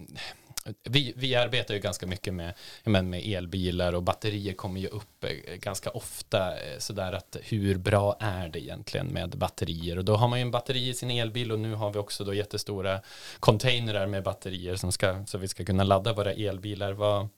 vi, 0.84 1.14
vi 1.16 1.36
arbetar 1.36 1.74
ju 1.74 1.80
ganska 1.80 2.08
mycket 2.08 2.34
med, 2.34 2.54
med 2.84 3.26
elbilar 3.26 3.94
och 3.94 4.04
batterier 4.04 4.54
kommer 4.54 4.82
ju 4.82 4.88
upp 4.88 5.24
eh, 5.24 5.56
ganska 5.56 5.90
ofta 5.90 6.52
eh, 6.52 6.78
sådär 6.78 7.14
att 7.14 7.38
hur 7.44 7.78
bra 7.78 8.16
är 8.20 8.50
det 8.50 8.60
egentligen 8.60 9.08
med 9.08 9.38
batterier 9.38 9.98
och 9.98 10.06
då 10.06 10.16
har 10.16 10.28
man 10.28 10.40
ju 10.40 10.42
en 10.42 10.52
batteri 10.52 10.90
i 10.90 10.94
sin 10.94 11.12
elbil 11.12 11.52
och 11.52 11.60
nu 11.60 11.74
har 11.74 11.94
vi 11.94 12.00
också 12.00 12.24
då 12.24 12.34
jättestora 12.34 13.02
containrar 13.40 14.08
med 14.08 14.24
batterier 14.24 14.76
som 14.76 14.92
ska, 14.92 15.26
så 15.26 15.38
vi 15.38 15.48
ska 15.48 15.66
kunna 15.66 15.84
ladda 15.84 16.14
våra 16.14 16.34
elbilar. 16.34 16.92
Vad, 16.94 17.30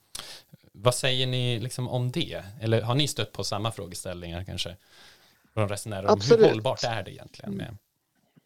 vad 0.84 0.96
säger 0.96 1.28
ni 1.28 1.60
liksom 1.60 1.90
om 1.90 2.12
det? 2.12 2.44
Eller 2.62 2.82
har 2.82 2.96
ni 2.96 3.08
stött 3.08 3.32
på 3.32 3.44
samma 3.44 3.72
frågeställningar 3.72 4.44
kanske? 4.44 4.76
Från 5.54 5.70
resenärer 5.70 6.08
om 6.08 6.22
hur 6.30 6.48
hållbart 6.50 6.84
är 6.84 7.04
det 7.04 7.12
egentligen 7.12 7.56
med 7.56 7.78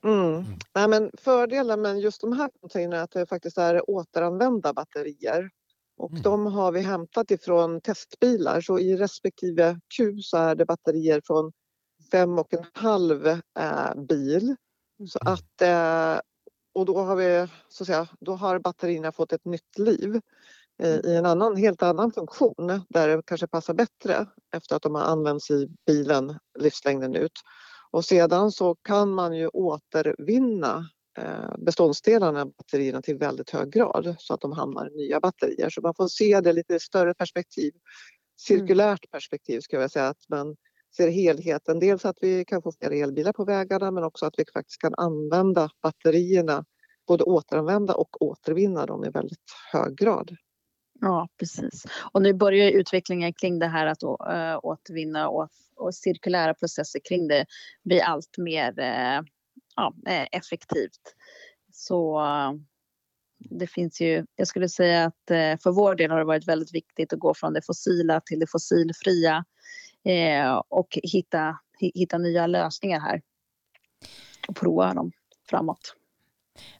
Mm. 0.06 0.36
Mm. 0.36 0.44
Nej, 0.76 0.88
men 0.88 1.12
fördelen 1.18 1.82
med 1.82 2.00
just 2.00 2.22
de 2.22 2.34
här 2.34 2.50
containrarna 2.62 2.98
är 2.98 3.04
att 3.04 3.12
det 3.12 3.26
faktiskt 3.26 3.58
är 3.58 3.90
återanvända 3.90 4.74
batterier. 4.74 5.50
Och 5.98 6.12
mm. 6.12 6.22
de 6.22 6.46
har 6.46 6.72
vi 6.72 6.82
hämtat 6.82 7.32
ifrån 7.32 7.82
testbilar 7.82 8.62
så 8.62 8.80
i 8.80 8.98
respektive 8.98 9.80
Q 9.98 10.22
så 10.22 10.38
är 10.38 10.56
det 10.56 10.66
batterier 10.66 11.22
från 11.26 11.52
fem 12.12 12.40
och 12.40 12.54
en 12.54 12.66
halv 12.74 13.28
eh, 13.60 13.96
bil. 13.96 14.56
Så 15.08 15.20
mm. 15.22 15.34
att, 15.34 15.62
eh, 15.62 16.22
och 16.74 16.86
då 16.86 16.98
har 16.98 17.16
vi 17.16 17.48
så 17.70 17.84
att 17.84 17.88
säga, 17.88 18.08
då 18.20 18.36
har 18.36 18.60
batterierna 18.60 19.12
fått 19.12 19.34
ett 19.34 19.46
nytt 19.46 19.78
liv 19.78 20.22
i 20.84 21.16
en 21.16 21.26
annan, 21.26 21.56
helt 21.56 21.84
annan 21.84 22.12
funktion 22.12 22.82
där 22.90 23.08
det 23.08 23.22
kanske 23.26 23.48
passar 23.48 23.74
bättre 23.74 24.26
efter 24.56 24.76
att 24.76 24.82
de 24.82 24.96
har 24.96 25.04
använts 25.04 25.52
i 25.52 25.68
bilen 25.86 26.40
livslängden 26.60 27.16
ut. 27.16 27.32
Och 27.92 28.06
sedan 28.06 28.52
så 28.52 28.76
kan 28.76 29.10
man 29.10 29.34
ju 29.34 29.48
återvinna 29.48 30.90
eh, 31.18 31.58
beståndsdelarna 31.58 32.42
i 32.42 32.46
batterierna 32.46 33.02
till 33.02 33.18
väldigt 33.18 33.50
hög 33.50 33.72
grad 33.72 34.16
så 34.20 34.34
att 34.34 34.42
de 34.42 34.52
hamnar 34.52 34.88
i 34.88 34.96
nya 34.96 35.20
batterier. 35.20 35.70
Så 35.70 35.82
man 35.82 35.94
får 35.96 36.08
se 36.08 36.42
det 36.42 36.54
lite 36.54 36.80
större 36.80 37.14
perspektiv. 37.14 37.74
Cirkulärt 38.40 39.12
perspektiv 39.12 39.60
ska 39.60 39.82
jag 39.82 39.92
säga 39.92 40.08
att 40.08 40.30
man 40.30 40.56
ser 40.98 41.08
helheten. 41.08 41.80
Dels 41.80 42.06
att 42.06 42.18
vi 42.22 42.46
kan 42.46 42.62
få 42.62 42.72
fler 42.72 42.92
elbilar 42.92 43.34
på 43.34 43.46
vägarna 43.46 43.92
men 43.92 44.04
också 44.04 44.26
att 44.26 44.34
vi 44.38 44.44
faktiskt 44.54 44.82
kan 44.82 44.94
använda 44.98 45.70
batterierna, 45.82 46.66
både 47.08 47.24
återanvända 47.24 47.94
och 47.94 48.22
återvinna 48.22 48.86
dem 48.86 49.06
i 49.06 49.10
väldigt 49.10 49.52
hög 49.72 49.98
grad. 49.98 50.36
Ja, 51.02 51.28
precis. 51.40 51.86
Och 52.12 52.22
nu 52.22 52.34
börjar 52.34 52.72
utvecklingen 52.72 53.34
kring 53.34 53.60
det 53.60 53.68
här 53.68 53.86
att 53.86 54.04
äh, 54.04 54.60
återvinna 54.64 55.30
och, 55.30 55.50
och 55.76 55.96
cirkulära 55.96 56.54
processer 56.54 57.00
kring 57.10 57.28
det 57.28 57.46
bli 57.84 58.02
allt 58.02 58.38
mer 58.38 58.80
äh, 58.80 59.22
ja, 59.76 59.94
effektivt. 60.32 61.16
Så 61.74 62.22
det 63.38 63.68
finns 63.68 64.02
ju, 64.02 64.26
jag 64.36 64.48
skulle 64.48 64.70
säga 64.70 65.06
att 65.06 65.24
för 65.64 65.72
vår 65.72 65.96
del 65.96 66.12
har 66.12 66.20
det 66.20 66.26
varit 66.26 66.48
väldigt 66.48 66.74
viktigt 66.74 67.14
att 67.14 67.20
gå 67.20 67.34
från 67.34 67.54
det 67.54 67.66
fossila 67.66 68.22
till 68.22 68.40
det 68.40 68.48
fossilfria 68.52 69.46
eh, 70.06 70.62
och 70.70 71.00
hitta, 71.04 71.60
hitta 71.80 72.18
nya 72.18 72.48
lösningar 72.48 73.00
här 73.00 73.22
och 74.48 74.56
prova 74.56 74.94
dem 74.94 75.12
framåt. 75.50 75.96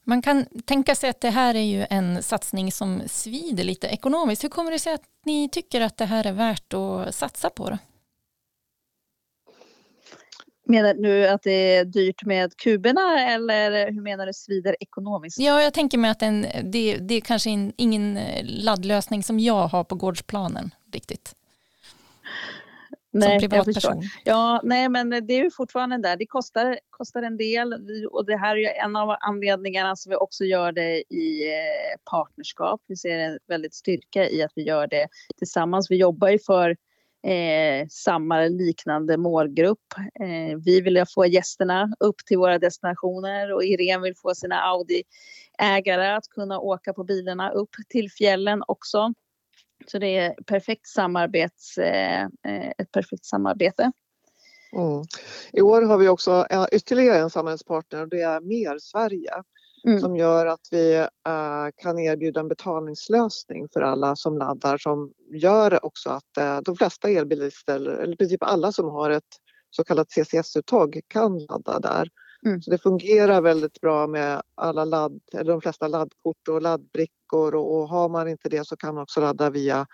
Man 0.04 0.22
kan 0.22 0.46
tänka 0.66 0.96
sig 0.96 1.10
att 1.10 1.22
det 1.22 1.30
här 1.30 1.56
är 1.56 1.64
ju 1.64 1.86
en 1.90 2.24
satsning 2.24 2.72
som 2.72 3.02
svider 3.08 3.64
lite 3.64 3.88
ekonomiskt. 3.88 4.44
Hur 4.44 4.50
kommer 4.50 4.72
det 4.72 4.80
sig 4.80 4.94
att 4.94 5.04
ni 5.26 5.50
tycker 5.50 5.82
att 5.82 5.98
det 5.98 6.06
här 6.06 6.28
är 6.28 6.32
värt 6.32 6.74
att 6.74 7.16
satsa 7.16 7.50
på? 7.50 7.70
Då? 7.70 7.78
Menar 10.68 10.94
du 10.94 11.28
att 11.28 11.44
det 11.44 11.76
är 11.76 11.86
dyrt 11.86 12.26
med 12.26 12.58
kuberna 12.58 13.34
eller 13.34 13.92
hur 13.92 14.02
menar 14.02 14.26
du 14.26 14.34
svider 14.34 14.76
ekonomiskt? 14.80 15.40
Ja, 15.40 15.62
jag 15.62 15.74
tänker 15.74 15.98
mig 15.98 16.12
att 16.12 16.22
en, 16.22 16.48
det, 16.64 16.98
det 16.98 17.16
är 17.16 17.22
kanske 17.22 17.50
in, 17.50 17.74
ingen 17.78 18.20
laddlösning 18.44 19.24
som 19.24 19.40
jag 19.40 19.68
har 19.68 19.84
på 19.84 19.96
gårdsplanen 19.96 20.72
riktigt. 20.92 21.36
Nej, 23.20 23.40
som 23.40 23.50
privatperson? 23.50 24.02
Ja, 24.24 24.62
nej, 24.64 24.90
men 24.90 25.10
det 25.10 25.34
är 25.34 25.44
ju 25.44 25.52
fortfarande 25.52 25.98
där. 25.98 26.18
Det 26.18 26.26
kostar, 26.26 26.80
kostar 26.90 27.24
en 27.24 27.38
del 27.38 27.74
och 28.12 28.26
det 28.26 28.38
här 28.38 28.58
är 28.58 28.84
en 28.84 28.96
av 28.96 29.16
anledningarna 29.20 29.96
som 29.96 30.10
vi 30.10 30.16
också 30.16 30.44
gör 30.44 30.72
det 30.72 31.14
i 31.14 31.54
eh, 31.54 32.00
partnerskap. 32.12 32.82
Vi 32.88 32.96
ser 32.96 33.18
en 33.18 33.40
väldigt 33.48 33.74
styrka 33.74 34.30
i 34.30 34.44
att 34.44 34.52
vi 34.56 34.64
gör 34.64 34.88
det 34.88 35.08
tillsammans. 35.38 35.92
Vi 35.92 35.96
jobbar 35.96 36.30
ju 36.30 36.40
för 36.40 36.70
eh, 37.28 37.88
samma 37.90 38.42
liknande 38.42 39.18
målgrupp. 39.18 39.94
Eh, 40.20 40.58
vi 40.66 40.82
vill 40.82 41.04
få 41.16 41.26
gästerna 41.26 41.96
upp 42.00 42.18
till 42.26 42.38
våra 42.38 42.60
destinationer 42.60 43.54
och 43.54 43.64
Irene 43.64 44.04
vill 44.04 44.16
få 44.16 44.36
sina 44.36 44.56
Audi-ägare 44.56 46.16
att 46.16 46.28
kunna 46.28 46.60
åka 46.60 46.94
på 46.94 47.04
bilarna 47.04 47.52
upp 47.52 47.76
till 47.90 48.12
fjällen 48.12 48.64
också. 48.68 49.14
Så 49.88 50.00
det 50.00 50.18
är 50.18 50.34
perfekt 50.46 50.88
samarbets, 50.88 51.78
eh, 51.78 52.22
eh, 52.24 52.72
ett 52.78 52.92
perfekt 52.92 53.26
samarbete. 53.26 53.92
Mm. 54.76 55.04
I 55.54 55.62
år 55.62 55.82
har 55.82 55.98
vi 55.98 56.08
också 56.08 56.48
ytterligare 56.72 57.18
en 57.18 57.30
samarbetspartner 57.30 58.02
och 58.02 58.10
det 58.10 58.22
är 58.22 58.42
Mer 58.42 58.78
Sverige 58.80 59.34
mm. 59.88 60.00
som 60.00 60.16
gör 60.16 60.46
att 60.46 60.68
vi 60.72 61.08
kan 61.78 62.00
erbjuda 62.00 62.40
en 62.40 62.48
betalningslösning 62.48 63.68
för 63.74 63.82
alla 63.82 64.16
som 64.16 64.38
laddar 64.38 64.78
som 64.78 65.12
gör 65.34 65.86
också 65.86 66.10
att 66.10 66.64
de 66.66 66.76
flesta 66.76 67.10
elbilister, 67.10 67.76
eller 67.76 68.14
i 68.14 68.18
princip 68.18 68.44
alla 68.44 68.72
som 68.72 68.90
har 68.90 69.10
ett 69.10 69.24
så 69.70 69.84
kallat 69.84 70.12
CCS-uttag 70.12 71.02
kan 71.08 71.40
ladda 71.40 71.80
där. 71.80 72.10
Mm. 72.46 72.62
Så 72.62 72.72
det 72.72 72.78
fungerar 72.78 73.42
väldigt 73.42 73.82
bra 73.82 74.08
med 74.08 74.42
alla 74.56 74.86
ladd, 74.86 75.20
eller 75.34 75.52
de 75.52 75.62
flesta 75.62 75.88
laddkort 75.88 76.48
och 76.50 76.62
laddbrickor 76.62 77.56
och, 77.56 77.76
och 77.76 77.90
har 77.90 78.10
man 78.10 78.28
inte 78.28 78.50
det 78.50 78.68
så 78.68 78.78
kan 78.78 78.96
man 78.96 79.04
också 79.04 79.22
ladda 79.22 79.50
via 79.50 79.88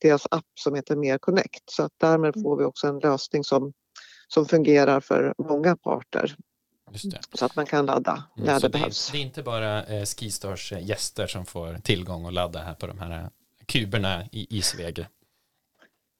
deras 0.00 0.26
app 0.30 0.44
som 0.60 0.74
heter 0.74 0.96
Mer 0.96 1.18
Connect. 1.18 1.62
Så 1.70 1.82
att 1.82 1.92
därmed 1.96 2.36
mm. 2.36 2.42
får 2.42 2.56
vi 2.56 2.64
också 2.64 2.86
en 2.86 2.98
lösning 2.98 3.44
som, 3.44 3.72
som 4.28 4.46
fungerar 4.46 5.00
för 5.00 5.34
många 5.38 5.76
parter. 5.76 6.36
Så 7.34 7.44
att 7.44 7.56
man 7.56 7.66
kan 7.66 7.86
ladda 7.86 8.24
när 8.36 8.48
mm, 8.48 8.60
det 8.60 8.68
behövs. 8.68 9.10
Det 9.10 9.18
är 9.18 9.22
inte 9.22 9.42
bara 9.42 9.84
eh, 9.84 10.04
Skistars 10.04 10.72
gäster 10.72 11.26
som 11.26 11.46
får 11.46 11.74
tillgång 11.74 12.26
att 12.26 12.32
ladda 12.32 12.58
här 12.58 12.74
på 12.74 12.86
de 12.86 12.98
här 12.98 13.30
kuberna 13.66 14.24
i, 14.32 14.58
i 14.58 14.62
Sveg. 14.62 15.06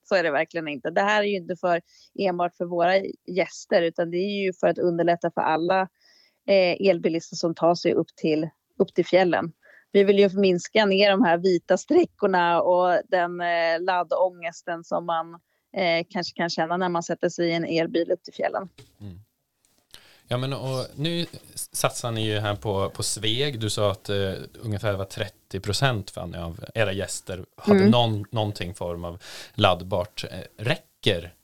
Så 0.08 0.14
är 0.14 0.22
det 0.22 0.30
verkligen 0.30 0.68
inte. 0.68 0.90
Det 0.90 1.00
här 1.00 1.22
är 1.22 1.26
ju 1.26 1.36
inte 1.36 1.56
för 1.56 1.80
enbart 2.18 2.56
för 2.56 2.64
våra 2.64 2.96
gäster 3.26 3.82
utan 3.82 4.10
det 4.10 4.16
är 4.16 4.44
ju 4.44 4.52
för 4.52 4.66
att 4.66 4.78
underlätta 4.78 5.30
för 5.30 5.40
alla 5.40 5.80
eh, 6.46 6.88
elbilister 6.88 7.36
som 7.36 7.54
tar 7.54 7.74
sig 7.74 7.94
upp 7.94 8.08
till, 8.16 8.48
upp 8.78 8.94
till 8.94 9.06
fjällen. 9.06 9.52
Vi 9.92 10.04
vill 10.04 10.18
ju 10.18 10.28
minska 10.28 10.86
ner 10.86 11.10
de 11.10 11.24
här 11.24 11.38
vita 11.38 11.76
sträckorna 11.76 12.62
och 12.62 13.00
den 13.08 13.40
eh, 13.40 13.80
laddångesten 13.80 14.84
som 14.84 15.06
man 15.06 15.34
eh, 15.76 16.06
kanske 16.10 16.36
kan 16.36 16.50
känna 16.50 16.76
när 16.76 16.88
man 16.88 17.02
sätter 17.02 17.28
sig 17.28 17.48
i 17.48 17.52
en 17.52 17.64
elbil 17.64 18.10
upp 18.10 18.22
till 18.22 18.34
fjällen. 18.34 18.68
Mm. 19.00 19.18
Ja, 20.28 20.36
men 20.36 20.52
och 20.52 20.86
nu 20.94 21.26
satsar 21.54 22.10
ni 22.10 22.26
ju 22.26 22.38
här 22.38 22.54
på, 22.54 22.90
på 22.90 23.02
Sveg. 23.02 23.60
Du 23.60 23.70
sa 23.70 23.90
att 23.90 24.10
uh, 24.10 24.32
ungefär 24.60 24.92
var 24.92 25.04
30 25.04 25.60
procent 25.60 26.16
av 26.16 26.64
era 26.74 26.92
gäster 26.92 27.44
hade 27.56 27.78
mm. 27.78 27.90
någon, 27.90 28.24
någonting 28.30 28.74
form 28.74 29.04
av 29.04 29.22
laddbart. 29.54 30.24
Uh, 30.24 30.64
räcker, 30.64 31.34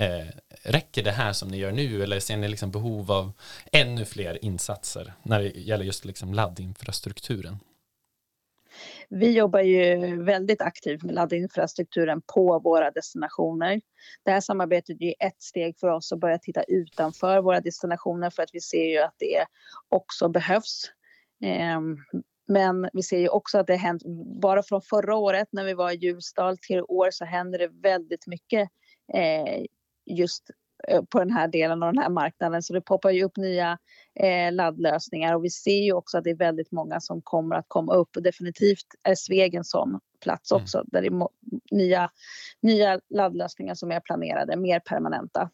uh, 0.00 0.30
räcker 0.62 1.02
det 1.02 1.10
här 1.10 1.32
som 1.32 1.48
ni 1.48 1.56
gör 1.56 1.72
nu 1.72 2.02
eller 2.02 2.20
ser 2.20 2.36
ni 2.36 2.48
liksom 2.48 2.70
behov 2.70 3.12
av 3.12 3.32
ännu 3.72 4.04
fler 4.04 4.44
insatser 4.44 5.12
när 5.22 5.40
det 5.40 5.48
gäller 5.48 5.84
just 5.84 6.04
liksom 6.04 6.34
laddinfrastrukturen? 6.34 7.58
Vi 9.12 9.32
jobbar 9.36 9.60
ju 9.60 10.22
väldigt 10.24 10.62
aktivt 10.62 11.02
med 11.02 11.14
laddinfrastrukturen 11.14 12.22
på 12.34 12.58
våra 12.58 12.90
destinationer. 12.90 13.80
Det 14.24 14.30
här 14.30 14.40
samarbetet 14.40 14.96
är 15.00 15.14
ett 15.18 15.42
steg 15.42 15.78
för 15.78 15.88
oss 15.88 16.12
att 16.12 16.20
börja 16.20 16.38
titta 16.38 16.62
utanför 16.62 17.42
våra 17.42 17.60
destinationer 17.60 18.30
för 18.30 18.42
att 18.42 18.50
vi 18.52 18.60
ser 18.60 18.84
ju 18.84 18.98
att 18.98 19.14
det 19.18 19.44
också 19.88 20.28
behövs. 20.28 20.82
Ehm, 21.44 21.96
men 22.48 22.88
vi 22.92 23.02
ser 23.02 23.18
ju 23.18 23.28
också 23.28 23.58
att 23.58 23.66
det 23.66 23.72
har 23.72 23.78
hänt, 23.78 24.02
bara 24.40 24.62
från 24.62 24.82
förra 24.82 25.16
året 25.16 25.48
när 25.52 25.64
vi 25.64 25.74
var 25.74 25.90
i 25.90 25.96
Ljusdal 25.96 26.58
till 26.58 26.78
i 26.78 26.82
år 26.82 27.10
så 27.10 27.24
händer 27.24 27.58
det 27.58 27.68
väldigt 27.68 28.26
mycket 28.26 28.68
eh, 29.14 29.64
just 30.06 30.50
på 31.10 31.18
den 31.18 31.30
här 31.30 31.48
delen 31.48 31.82
av 31.82 31.92
den 31.92 32.02
här 32.02 32.10
marknaden. 32.10 32.62
Så 32.62 32.72
det 32.72 32.80
poppar 32.80 33.10
ju 33.10 33.24
upp 33.24 33.36
nya 33.36 33.78
eh, 34.20 34.52
laddlösningar 34.52 35.34
och 35.34 35.44
vi 35.44 35.50
ser 35.50 35.84
ju 35.84 35.92
också 35.92 36.18
att 36.18 36.24
det 36.24 36.30
är 36.30 36.36
väldigt 36.36 36.72
många 36.72 37.00
som 37.00 37.22
kommer 37.22 37.56
att 37.56 37.64
komma 37.68 37.94
upp 37.94 38.16
och 38.16 38.22
definitivt 38.22 38.86
är 39.02 39.14
Sveg 39.14 39.54
en 39.54 39.64
sån 39.64 40.00
plats 40.20 40.52
mm. 40.52 40.62
också 40.62 40.78
mm. 40.78 40.86
där 40.92 41.02
det 41.02 41.06
är 41.06 41.28
nya, 41.76 42.10
nya 42.62 43.00
laddlösningar 43.10 43.74
som 43.74 43.92
är 43.92 44.00
planerade, 44.00 44.56
mer 44.56 44.80
permanenta. 44.80 45.50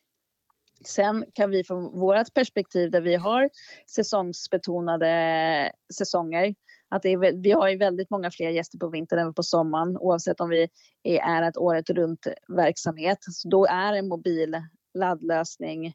Sen 0.84 1.24
kan 1.32 1.50
vi 1.50 1.64
från 1.64 2.00
vårt 2.00 2.34
perspektiv 2.34 2.90
där 2.90 3.00
vi 3.00 3.14
har 3.14 3.50
säsongsbetonade 3.86 5.72
säsonger 5.98 6.54
att 6.88 7.04
är, 7.04 7.42
vi 7.42 7.52
har 7.52 7.68
ju 7.68 7.76
väldigt 7.76 8.10
många 8.10 8.30
fler 8.30 8.50
gäster 8.50 8.78
på 8.78 8.88
vintern 8.88 9.18
än 9.18 9.34
på 9.34 9.42
sommaren 9.42 9.96
oavsett 9.96 10.40
om 10.40 10.48
vi 10.48 10.68
är 11.02 11.42
ett 11.42 11.56
året 11.56 11.90
runt 11.90 12.26
verksamhet. 12.48 13.18
Så 13.20 13.48
då 13.48 13.66
är 13.66 13.92
en 13.92 14.08
mobil 14.08 14.56
laddlösning 14.98 15.94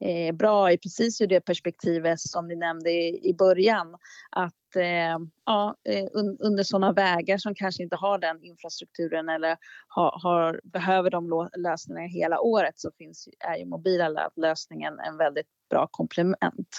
eh, 0.00 0.34
bra 0.34 0.72
i 0.72 0.78
precis 0.78 1.20
ur 1.20 1.26
det 1.26 1.40
perspektivet 1.40 2.20
som 2.20 2.48
ni 2.48 2.56
nämnde 2.56 2.90
i, 2.90 3.30
i 3.30 3.34
början. 3.34 3.96
Att 4.30 4.76
eh, 4.76 5.18
ja, 5.46 5.76
eh, 5.84 6.04
un, 6.12 6.36
under 6.40 6.62
sådana 6.62 6.92
vägar 6.92 7.38
som 7.38 7.54
kanske 7.54 7.82
inte 7.82 7.96
har 7.96 8.18
den 8.18 8.44
infrastrukturen 8.44 9.28
eller 9.28 9.56
har, 9.88 10.20
har, 10.22 10.60
behöver 10.64 11.10
de 11.10 11.48
lösningarna 11.56 12.06
hela 12.06 12.40
året 12.40 12.78
så 12.78 12.90
finns, 12.98 13.28
är 13.38 13.56
ju 13.56 13.64
mobila 13.64 14.08
laddlösningen 14.08 15.00
en 15.00 15.16
väldigt 15.16 15.46
bra 15.70 15.88
komplement. 15.90 16.76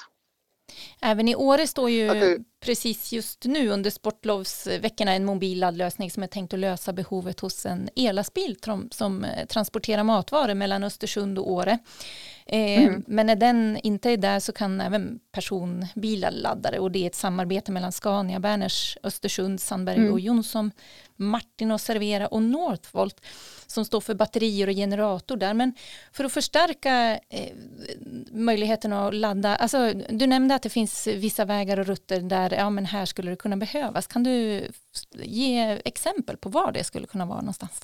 Även 1.02 1.28
i 1.28 1.36
Åre 1.36 1.68
står 1.68 1.90
ju 1.90 2.44
precis 2.60 3.12
just 3.12 3.46
nu 3.46 3.70
under 3.70 3.90
sportlovsveckorna 3.90 5.14
en 5.14 5.26
mobil 5.26 5.60
laddlösning 5.60 6.12
som 6.12 6.24
är 6.24 6.28
tänkt 6.28 6.54
att 6.54 6.60
lösa 6.60 6.94
behovet 6.94 7.40
hos 7.40 7.66
en 7.66 7.90
ellastbil 7.96 8.58
som 8.92 9.24
eh, 9.24 9.46
transporterar 9.46 10.04
matvaror 10.04 10.54
mellan 10.54 10.84
Östersund 10.84 11.40
och 11.40 11.52
Åre. 11.52 11.80
Eh, 12.46 12.84
mm. 12.84 13.04
Men 13.08 13.28
när 13.28 13.36
den 13.36 13.78
inte 13.84 14.10
är 14.10 14.18
där 14.18 14.40
så 14.40 14.52
kan 14.52 14.82
även 14.82 15.20
personbilar 15.32 16.32
ladda 16.32 16.72
det 16.72 16.80
och 16.80 16.92
det 16.92 17.04
är 17.04 17.08
ett 17.08 17.16
samarbete 17.16 17.72
mellan 17.72 17.92
Scania, 17.92 18.40
Berners, 18.40 18.98
Östersund, 19.04 19.62
Sandberg 19.62 19.98
mm. 19.98 20.14
och 20.14 20.20
Jonsson, 20.20 20.72
Martin 21.16 21.72
och 21.72 21.82
Servera 21.82 22.28
och 22.28 22.42
Northvolt 22.42 23.22
som 23.68 23.86
står 23.86 24.02
för 24.02 24.16
batterier 24.16 24.68
och 24.68 24.76
generator 24.76 25.38
där. 25.38 25.54
Men 25.54 25.74
för 26.12 26.24
att 26.24 26.32
förstärka 26.32 27.20
eh, 27.30 27.54
möjligheten 28.32 28.94
att 28.94 29.14
ladda, 29.14 29.56
alltså 29.56 29.94
du 30.10 30.28
nämnde 30.28 30.56
att 30.56 30.64
det 30.64 30.70
finns 30.70 31.08
vissa 31.08 31.46
vägar 31.46 31.80
och 31.80 31.86
rutter 31.86 32.20
där, 32.22 32.49
ja 32.56 32.70
men 32.70 32.86
här 32.86 33.06
skulle 33.06 33.30
det 33.30 33.36
kunna 33.36 33.58
behövas. 33.58 34.08
Kan 34.08 34.24
du 34.24 34.68
ge 35.14 35.82
exempel 35.86 36.38
på 36.38 36.50
var 36.50 36.72
det 36.72 36.84
skulle 36.84 37.08
kunna 37.08 37.26
vara 37.26 37.42
någonstans? 37.42 37.82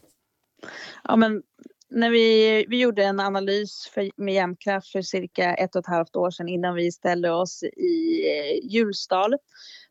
Ja 1.03 1.15
men 1.15 1.43
när 1.89 2.10
vi, 2.10 2.65
vi 2.69 2.79
gjorde 2.79 3.03
en 3.03 3.19
analys 3.19 3.91
för, 3.93 4.10
med 4.15 4.34
Jämtkraft 4.34 4.91
för 4.91 5.01
cirka 5.01 5.55
ett 5.55 5.75
och 5.75 5.79
ett 5.79 5.88
halvt 5.88 6.15
år 6.15 6.31
sedan 6.31 6.48
innan 6.48 6.75
vi 6.75 6.91
ställde 6.91 7.31
oss 7.31 7.63
i 7.63 8.22
eh, 8.27 8.72
Hjulsdal. 8.72 9.36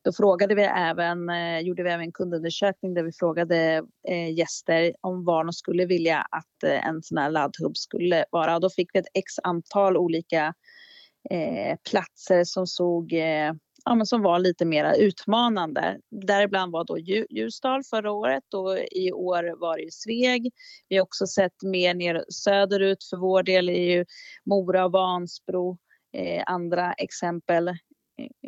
Då 0.04 0.12
frågade 0.12 0.54
vi 0.54 0.62
även, 0.62 1.30
eh, 1.30 1.60
gjorde 1.60 1.82
vi 1.82 1.90
även 1.90 2.12
kundundersökning 2.12 2.94
där 2.94 3.02
vi 3.02 3.12
frågade 3.12 3.82
eh, 4.08 4.34
gäster 4.34 4.94
om 5.00 5.24
var 5.24 5.44
de 5.44 5.52
skulle 5.52 5.86
vilja 5.86 6.26
att 6.30 6.62
eh, 6.64 6.86
en 6.86 7.02
sån 7.02 7.18
här 7.18 7.30
laddhub 7.30 7.76
skulle 7.76 8.24
vara. 8.30 8.54
Och 8.54 8.60
då 8.60 8.70
fick 8.70 8.90
vi 8.94 8.98
ett 8.98 9.10
x 9.14 9.32
antal 9.42 9.96
olika 9.96 10.54
eh, 11.30 11.76
platser 11.90 12.44
som 12.44 12.66
såg 12.66 13.12
eh, 13.12 13.52
ja, 13.84 13.94
men 13.94 14.06
som 14.06 14.22
var 14.22 14.38
lite 14.38 14.64
mer 14.64 14.94
utmanande. 14.98 15.98
Däribland 16.10 16.72
var 16.72 16.84
då 16.84 16.98
Ljusdal 17.30 17.84
förra 17.84 18.12
året 18.12 18.54
och 18.54 18.78
i 18.78 19.12
år 19.12 19.60
var 19.60 19.78
det 19.78 19.92
Sveg. 19.92 20.52
Vi 20.88 20.96
har 20.96 21.02
också 21.02 21.26
sett 21.26 21.62
mer 21.62 21.94
ner 21.94 22.24
söderut 22.28 23.04
för 23.04 23.16
vår 23.16 23.42
del 23.42 23.68
är 23.68 23.96
ju 23.96 24.04
Mora 24.44 24.84
och 24.84 24.92
Vansbro 24.92 25.78
eh, 26.12 26.42
andra 26.46 26.92
exempel 26.92 27.68
eh, 27.68 27.74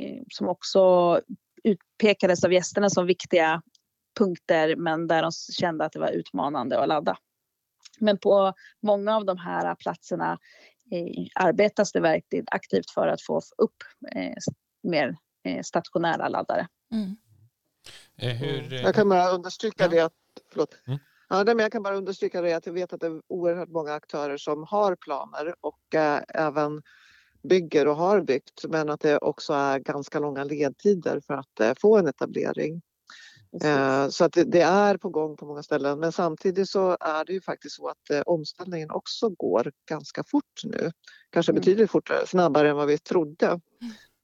eh, 0.04 0.22
som 0.32 0.48
också 0.48 1.20
utpekades 1.64 2.44
av 2.44 2.52
gästerna 2.52 2.90
som 2.90 3.06
viktiga 3.06 3.62
punkter 4.18 4.76
men 4.76 5.06
där 5.06 5.22
de 5.22 5.32
kände 5.32 5.84
att 5.84 5.92
det 5.92 5.98
var 5.98 6.10
utmanande 6.10 6.78
att 6.78 6.88
ladda. 6.88 7.18
Men 8.00 8.18
på 8.18 8.52
många 8.82 9.16
av 9.16 9.24
de 9.24 9.38
här 9.38 9.74
platserna 9.74 10.38
eh, 10.92 11.26
arbetas 11.34 11.92
det 11.92 12.00
verkligen 12.00 12.46
aktivt 12.50 12.90
för 12.90 13.08
att 13.08 13.22
få 13.22 13.40
upp 13.58 13.76
eh, 14.14 14.32
mer 14.82 15.16
stationära 15.64 16.28
laddare. 16.28 16.68
Mm. 16.92 17.16
Eh, 18.16 18.36
hur, 18.36 18.72
jag 18.72 18.94
kan 18.94 19.08
bara 19.08 19.30
understryka 19.30 19.84
ja. 19.84 19.88
det 19.88 20.00
att, 20.00 20.12
förlåt. 20.50 20.74
Mm. 20.86 20.98
Ja, 21.28 21.44
men 21.44 21.58
jag 21.58 21.72
kan 21.72 21.82
bara 21.82 21.96
understryka 21.96 22.40
det 22.40 22.52
att 22.52 22.66
jag 22.66 22.72
vet 22.72 22.92
att 22.92 23.00
det 23.00 23.06
är 23.06 23.22
oerhört 23.28 23.68
många 23.68 23.92
aktörer 23.92 24.36
som 24.36 24.64
har 24.64 24.96
planer 24.96 25.54
och 25.60 25.94
äh, 25.94 26.20
även 26.28 26.82
bygger 27.42 27.88
och 27.88 27.96
har 27.96 28.20
byggt 28.20 28.64
men 28.68 28.90
att 28.90 29.00
det 29.00 29.18
också 29.18 29.52
är 29.52 29.78
ganska 29.78 30.18
långa 30.18 30.44
ledtider 30.44 31.20
för 31.20 31.34
att 31.34 31.60
äh, 31.60 31.72
få 31.80 31.98
en 31.98 32.06
etablering. 32.06 32.82
Äh, 33.62 34.08
så 34.08 34.24
att 34.24 34.32
det, 34.32 34.44
det, 34.44 34.60
är 34.60 34.96
på 34.96 35.08
gång 35.08 35.36
på 35.36 35.46
många 35.46 35.62
ställen 35.62 36.00
men 36.00 36.12
samtidigt 36.12 36.68
så 36.68 36.96
är 37.00 37.24
det 37.24 37.32
ju 37.32 37.40
faktiskt 37.40 37.76
så 37.76 37.88
att 37.88 38.26
omställningen 38.26 38.90
också 38.90 39.28
går 39.28 39.72
ganska 39.88 40.24
fort 40.24 40.60
nu. 40.64 40.92
Kanske 41.30 41.52
mm. 41.52 41.60
betydligt 41.60 41.90
fortare, 41.90 42.26
snabbare 42.26 42.70
än 42.70 42.76
vad 42.76 42.86
vi 42.86 42.98
trodde. 42.98 43.60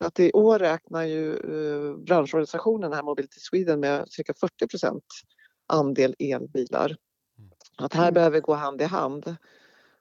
Att 0.03 0.21
i 0.21 0.33
år 0.33 0.59
räknar 0.59 1.03
ju 1.03 1.33
eh, 1.33 1.97
branschorganisationen 1.97 2.93
här 2.93 3.03
Mobility 3.03 3.41
Sweden 3.41 3.81
med 3.81 4.09
cirka 4.09 4.35
40 4.35 4.69
procent 4.69 5.05
andel 5.67 6.15
elbilar. 6.19 6.97
Mm. 7.39 7.51
Att 7.77 7.95
här 7.95 8.03
mm. 8.03 8.15
behöver 8.15 8.41
gå 8.41 8.55
hand 8.55 8.83
i 8.83 8.85
hand. 8.85 9.37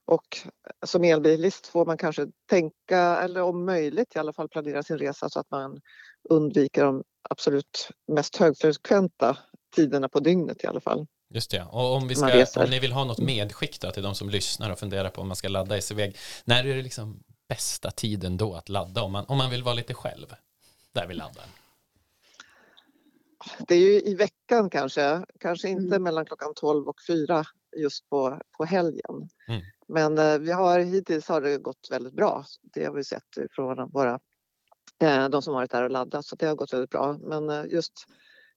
Och 0.05 0.37
som 0.85 1.03
elbilist 1.03 1.67
får 1.67 1.85
man 1.85 1.97
kanske 1.97 2.27
tänka, 2.49 2.99
eller 2.99 3.41
om 3.41 3.65
möjligt 3.65 4.15
i 4.15 4.19
alla 4.19 4.33
fall 4.33 4.49
planera 4.49 4.83
sin 4.83 4.97
resa 4.97 5.29
så 5.29 5.39
att 5.39 5.51
man 5.51 5.81
undviker 6.29 6.83
de 6.83 7.03
absolut 7.29 7.89
mest 8.07 8.35
högfrekventa 8.35 9.37
tiderna 9.75 10.09
på 10.09 10.19
dygnet 10.19 10.63
i 10.63 10.67
alla 10.67 10.81
fall. 10.81 11.07
Just 11.33 11.51
det, 11.51 11.63
och 11.71 11.95
om, 11.95 12.07
vi 12.07 12.15
ska, 12.15 12.45
om 12.63 12.69
ni 12.69 12.79
vill 12.79 12.91
ha 12.91 13.03
något 13.03 13.19
medskick 13.19 13.81
då 13.81 13.91
till 13.91 14.03
de 14.03 14.15
som 14.15 14.29
lyssnar 14.29 14.71
och 14.71 14.79
funderar 14.79 15.09
på 15.09 15.21
om 15.21 15.27
man 15.27 15.35
ska 15.35 15.47
ladda 15.47 15.77
i 15.77 15.81
sig 15.81 16.13
när 16.45 16.65
är 16.65 16.75
det 16.75 16.81
liksom 16.81 17.23
bästa 17.51 17.91
tiden 17.91 18.37
då 18.37 18.53
att 18.53 18.69
ladda 18.69 19.01
om 19.03 19.11
man, 19.11 19.25
om 19.25 19.37
man 19.37 19.49
vill 19.49 19.63
vara 19.63 19.75
lite 19.75 19.93
själv 19.93 20.35
där 20.91 21.07
vi 21.07 21.13
laddar? 21.13 21.45
Det 23.67 23.75
är 23.75 23.79
ju 23.79 24.01
i 24.01 24.15
veckan 24.15 24.69
kanske, 24.69 25.25
kanske 25.39 25.69
inte 25.69 25.95
mm. 25.95 26.03
mellan 26.03 26.25
klockan 26.25 26.53
12 26.55 26.87
och 26.87 27.01
4 27.07 27.43
just 27.77 28.09
på, 28.09 28.41
på 28.57 28.65
helgen. 28.65 29.29
Mm. 29.47 29.61
Men 29.87 30.17
eh, 30.17 30.39
vi 30.39 30.51
har, 30.51 30.79
hittills 30.79 31.27
har 31.27 31.41
det 31.41 31.57
gått 31.57 31.87
väldigt 31.91 32.13
bra. 32.13 32.45
Det 32.61 32.85
har 32.85 32.93
vi 32.93 33.03
sett 33.03 33.37
från 33.51 33.89
våra, 33.89 34.19
eh, 35.01 35.29
de 35.29 35.41
som 35.41 35.53
varit 35.53 35.71
där 35.71 35.83
och 35.83 35.91
laddat 35.91 36.25
så 36.25 36.35
det 36.35 36.45
har 36.45 36.55
gått 36.55 36.73
väldigt 36.73 36.89
bra. 36.89 37.17
Men 37.21 37.49
eh, 37.49 37.65
just 37.65 37.93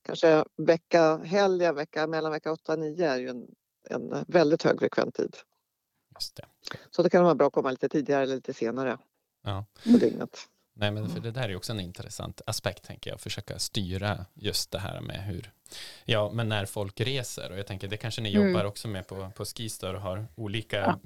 kanske 0.03 0.45
vecka, 0.57 1.17
helgen, 1.17 1.75
vecka 1.75 2.07
mellan 2.07 2.33
vecka 2.33 2.53
8 2.53 2.73
och 2.73 2.79
9 2.79 3.11
är 3.11 3.19
ju 3.19 3.29
en, 3.29 3.47
en 3.91 4.25
väldigt 4.29 4.63
högfrekvent 4.63 5.15
tid. 5.15 5.37
Just 6.15 6.37
det. 6.37 6.45
Så 6.91 7.03
det 7.03 7.11
kan 7.11 7.25
vara 7.25 7.35
bra 7.35 7.47
att 7.47 7.53
komma 7.53 7.71
lite 7.71 7.89
tidigare 7.89 8.23
eller 8.23 8.35
lite 8.35 8.55
senare 8.55 8.99
ja. 9.43 9.65
på 9.85 9.91
dygnet. 9.91 10.49
Nej, 10.77 10.91
men 10.91 11.09
för 11.09 11.21
det 11.21 11.31
där 11.31 11.49
är 11.49 11.57
också 11.57 11.73
en 11.73 11.81
intressant 11.81 12.41
aspekt, 12.47 12.85
tänker 12.85 13.11
jag, 13.11 13.21
försöka 13.21 13.59
styra 13.59 14.27
just 14.35 14.71
det 14.71 14.79
här 14.79 15.01
med 15.01 15.25
hur, 15.25 15.53
ja, 16.05 16.31
men 16.35 16.49
när 16.49 16.67
folk 16.67 17.01
reser 17.01 17.53
och 17.53 17.59
jag 17.59 17.67
tänker 17.67 17.89
det 17.89 17.97
kanske 17.97 18.21
ni 18.21 18.35
mm. 18.35 18.49
jobbar 18.49 18.65
också 18.65 18.89
med 18.89 19.07
på, 19.07 19.31
på 19.37 19.45
Skistar 19.45 19.95
och 19.95 20.01
har 20.01 20.27
olika 20.35 20.77
ja. 20.77 20.99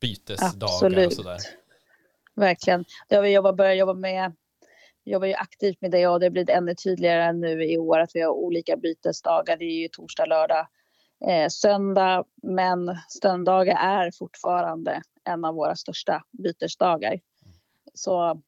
bytesdagar 0.00 0.74
Absolut. 0.74 1.06
och 1.06 1.12
sådär. 1.12 1.38
Verkligen. 2.34 2.84
Det 3.08 3.16
har 3.16 3.22
vi 3.22 3.32
jobbat, 3.32 3.56
börjat 3.56 3.78
jobba 3.78 3.94
med 3.94 4.32
jobbar 5.04 5.26
ju 5.26 5.34
aktivt 5.34 5.80
med 5.80 5.90
det 5.90 6.06
och 6.06 6.20
det 6.20 6.26
har 6.26 6.30
blivit 6.30 6.50
ännu 6.50 6.74
tydligare 6.74 7.32
nu 7.32 7.64
i 7.64 7.78
år 7.78 7.98
att 7.98 8.10
vi 8.14 8.20
har 8.20 8.30
olika 8.30 8.76
bytesdagar. 8.76 9.56
Det 9.56 9.64
är 9.64 9.80
ju 9.82 9.88
torsdag, 9.88 10.26
lördag, 10.26 10.66
eh, 11.26 11.48
söndag, 11.48 12.24
men 12.42 12.98
söndagar 13.22 13.76
är 13.76 14.10
fortfarande 14.18 15.02
en 15.24 15.44
av 15.44 15.54
våra 15.54 15.76
största 15.76 16.22
bytesdagar. 16.30 17.20
Så, 17.94 18.42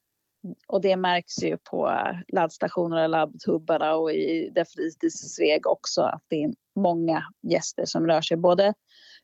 och 0.67 0.81
det 0.81 0.97
märks 0.97 1.43
ju 1.43 1.57
på 1.57 1.91
laddstationerna, 2.27 3.03
och 3.03 3.09
laddhubbarna 3.09 3.95
och 3.95 4.11
i 4.11 4.49
definitivt 4.55 5.03
i 5.03 5.09
Sveg 5.09 5.67
också 5.67 6.01
att 6.01 6.23
det 6.27 6.43
är 6.43 6.53
många 6.75 7.23
gäster 7.41 7.85
som 7.85 8.07
rör 8.07 8.21
sig 8.21 8.37
både 8.37 8.73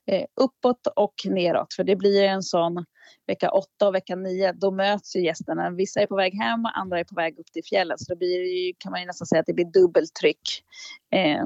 eh, 0.06 0.26
uppåt 0.36 0.88
och 0.96 1.14
neråt. 1.26 1.74
För 1.74 1.84
det 1.84 1.96
blir 1.96 2.24
en 2.24 2.44
sån 2.44 2.86
vecka 3.28 3.52
8 3.52 3.88
och 3.88 3.96
vecka 3.96 4.16
9, 4.16 4.52
då 4.52 4.72
möts 4.72 5.16
ju 5.16 5.24
gästerna. 5.24 5.70
Vissa 5.70 6.02
är 6.02 6.08
på 6.08 6.16
väg 6.16 6.34
hem, 6.34 6.66
andra 6.66 7.00
är 7.00 7.04
på 7.04 7.16
väg 7.16 7.40
upp 7.40 7.52
till 7.52 7.64
fjällen. 7.64 7.98
Så 7.98 8.14
då 8.14 8.18
blir, 8.18 8.74
kan 8.78 8.92
man 8.92 9.02
ju 9.02 9.08
nästan 9.08 9.28
säga 9.28 9.40
att 9.40 9.46
det 9.46 9.54
blir 9.54 9.72
dubbeltryck 9.82 10.64
eh, 11.12 11.46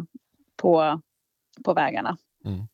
på 0.55 1.01
på 1.63 1.73
vägarna. 1.73 2.17
Mm. 2.45 2.67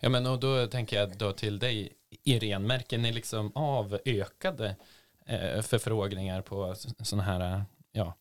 Ja, 0.00 0.08
men 0.08 0.26
och 0.26 0.40
då 0.40 0.66
tänker 0.66 0.96
jag 0.96 1.16
då 1.16 1.32
till 1.32 1.58
dig, 1.58 1.92
Irene, 2.24 2.66
märker 2.66 2.98
ni 2.98 3.12
liksom 3.12 3.52
av 3.54 3.98
ökade 4.04 4.76
eh, 5.26 5.62
förfrågningar 5.62 6.42
på 6.42 6.74
sådana 7.02 7.22
här 7.22 7.64
ja, 7.92 8.14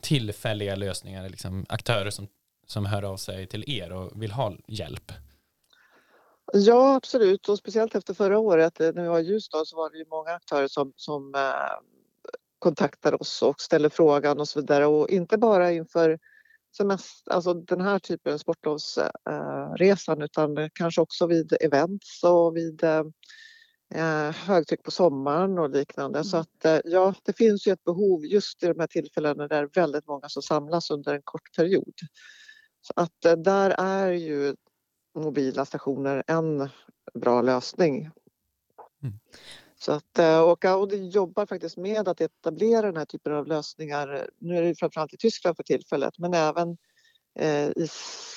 tillfälliga 0.00 0.76
lösningar, 0.76 1.28
liksom 1.28 1.66
aktörer 1.68 2.10
som, 2.10 2.28
som 2.66 2.86
hör 2.86 3.02
av 3.02 3.16
sig 3.16 3.46
till 3.46 3.70
er 3.70 3.92
och 3.92 4.22
vill 4.22 4.32
ha 4.32 4.52
hjälp? 4.66 5.12
Ja, 6.52 6.94
absolut. 6.94 7.48
Och 7.48 7.58
speciellt 7.58 7.94
efter 7.94 8.14
förra 8.14 8.38
året 8.38 8.80
eh, 8.80 8.92
när 8.94 9.02
vi 9.02 9.08
var 9.08 9.20
i 9.20 9.22
Ljusdal 9.22 9.66
så 9.66 9.76
var 9.76 9.90
det 9.90 9.98
ju 9.98 10.04
många 10.10 10.30
aktörer 10.30 10.68
som, 10.68 10.92
som 10.96 11.34
eh, 11.34 11.40
kontaktar 12.58 13.22
oss 13.22 13.42
och 13.42 13.60
ställer 13.60 13.88
frågan 13.88 14.40
och 14.40 14.48
så 14.48 14.60
vidare. 14.60 14.86
Och 14.86 15.10
inte 15.10 15.38
bara 15.38 15.72
inför 15.72 16.18
semester, 16.76 17.32
alltså 17.32 17.54
den 17.54 17.80
här 17.80 17.98
typen 17.98 18.34
av 18.34 18.38
sportlovsresan 18.38 20.22
utan 20.22 20.70
kanske 20.74 21.00
också 21.00 21.26
vid 21.26 21.56
events 21.60 22.22
och 22.22 22.56
vid 22.56 22.84
eh, 23.94 24.30
högtryck 24.30 24.82
på 24.82 24.90
sommaren 24.90 25.58
och 25.58 25.70
liknande. 25.70 26.18
Mm. 26.18 26.24
Så 26.24 26.36
att 26.36 26.64
eh, 26.64 26.78
ja, 26.84 27.14
det 27.24 27.32
finns 27.32 27.66
ju 27.66 27.72
ett 27.72 27.84
behov 27.84 28.26
just 28.26 28.62
i 28.62 28.66
de 28.66 28.80
här 28.80 28.86
tillfällena 28.86 29.48
där 29.48 29.48
det 29.48 29.56
är 29.56 29.80
väldigt 29.80 30.06
många 30.06 30.28
som 30.28 30.42
samlas 30.42 30.90
under 30.90 31.14
en 31.14 31.22
kort 31.24 31.56
period. 31.56 31.94
Så 32.80 32.92
att 32.96 33.24
eh, 33.24 33.36
där 33.36 33.70
är 33.78 34.12
ju 34.12 34.56
mobila 35.14 35.64
stationer 35.64 36.22
en 36.26 36.68
bra 37.14 37.42
lösning. 37.42 38.10
Mm. 39.02 39.18
Så 39.82 39.92
att, 39.92 40.18
eh, 40.18 40.40
och 40.40 40.64
Audi 40.64 41.08
jobbar 41.08 41.46
faktiskt 41.46 41.76
med 41.76 42.08
att 42.08 42.20
etablera 42.20 42.82
den 42.86 42.96
här 42.96 43.04
typen 43.04 43.32
av 43.32 43.46
lösningar. 43.46 44.30
Nu 44.38 44.56
är 44.56 44.62
det 44.62 44.74
framförallt 44.74 45.14
i 45.14 45.16
Tyskland 45.16 45.56
för 45.56 45.62
tillfället 45.62 46.18
men 46.18 46.34
även 46.34 46.76
eh, 47.38 47.68
i 47.68 47.88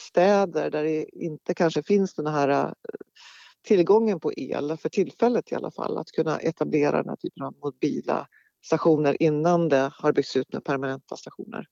städer 0.08 0.70
där 0.70 0.84
det 0.84 1.06
inte 1.10 1.54
kanske 1.54 1.84
finns 1.84 2.14
den 2.14 2.28
här 2.28 2.50
eh, 2.50 2.72
tillgången 3.64 4.20
på 4.20 4.34
el, 4.34 4.78
för 4.78 4.90
tillfället 4.90 5.52
i 5.52 5.56
alla 5.56 5.72
fall, 5.72 5.98
att 5.98 6.12
kunna 6.12 6.40
etablera 6.40 6.98
den 6.98 7.10
här 7.10 7.16
typen 7.16 7.44
av 7.44 7.56
mobila 7.64 8.28
stationer 8.66 9.22
innan 9.22 9.70
det 9.70 9.92
har 9.94 10.12
byggts 10.12 10.36
ut 10.36 10.54
med 10.54 10.64
permanenta 10.64 11.16
stationer. 11.16 11.68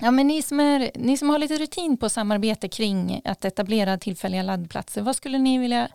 Ja, 0.00 0.10
men 0.10 0.26
ni 0.26 0.42
som, 0.42 0.60
är, 0.60 0.90
ni 0.94 1.16
som 1.16 1.30
har 1.30 1.38
lite 1.38 1.56
rutin 1.56 1.96
på 1.96 2.08
samarbete 2.08 2.68
kring 2.68 3.22
att 3.24 3.44
etablera 3.44 3.98
tillfälliga 3.98 4.42
laddplatser, 4.42 5.02
vad 5.02 5.16
skulle 5.16 5.38
ni 5.38 5.58
vilja 5.58 5.88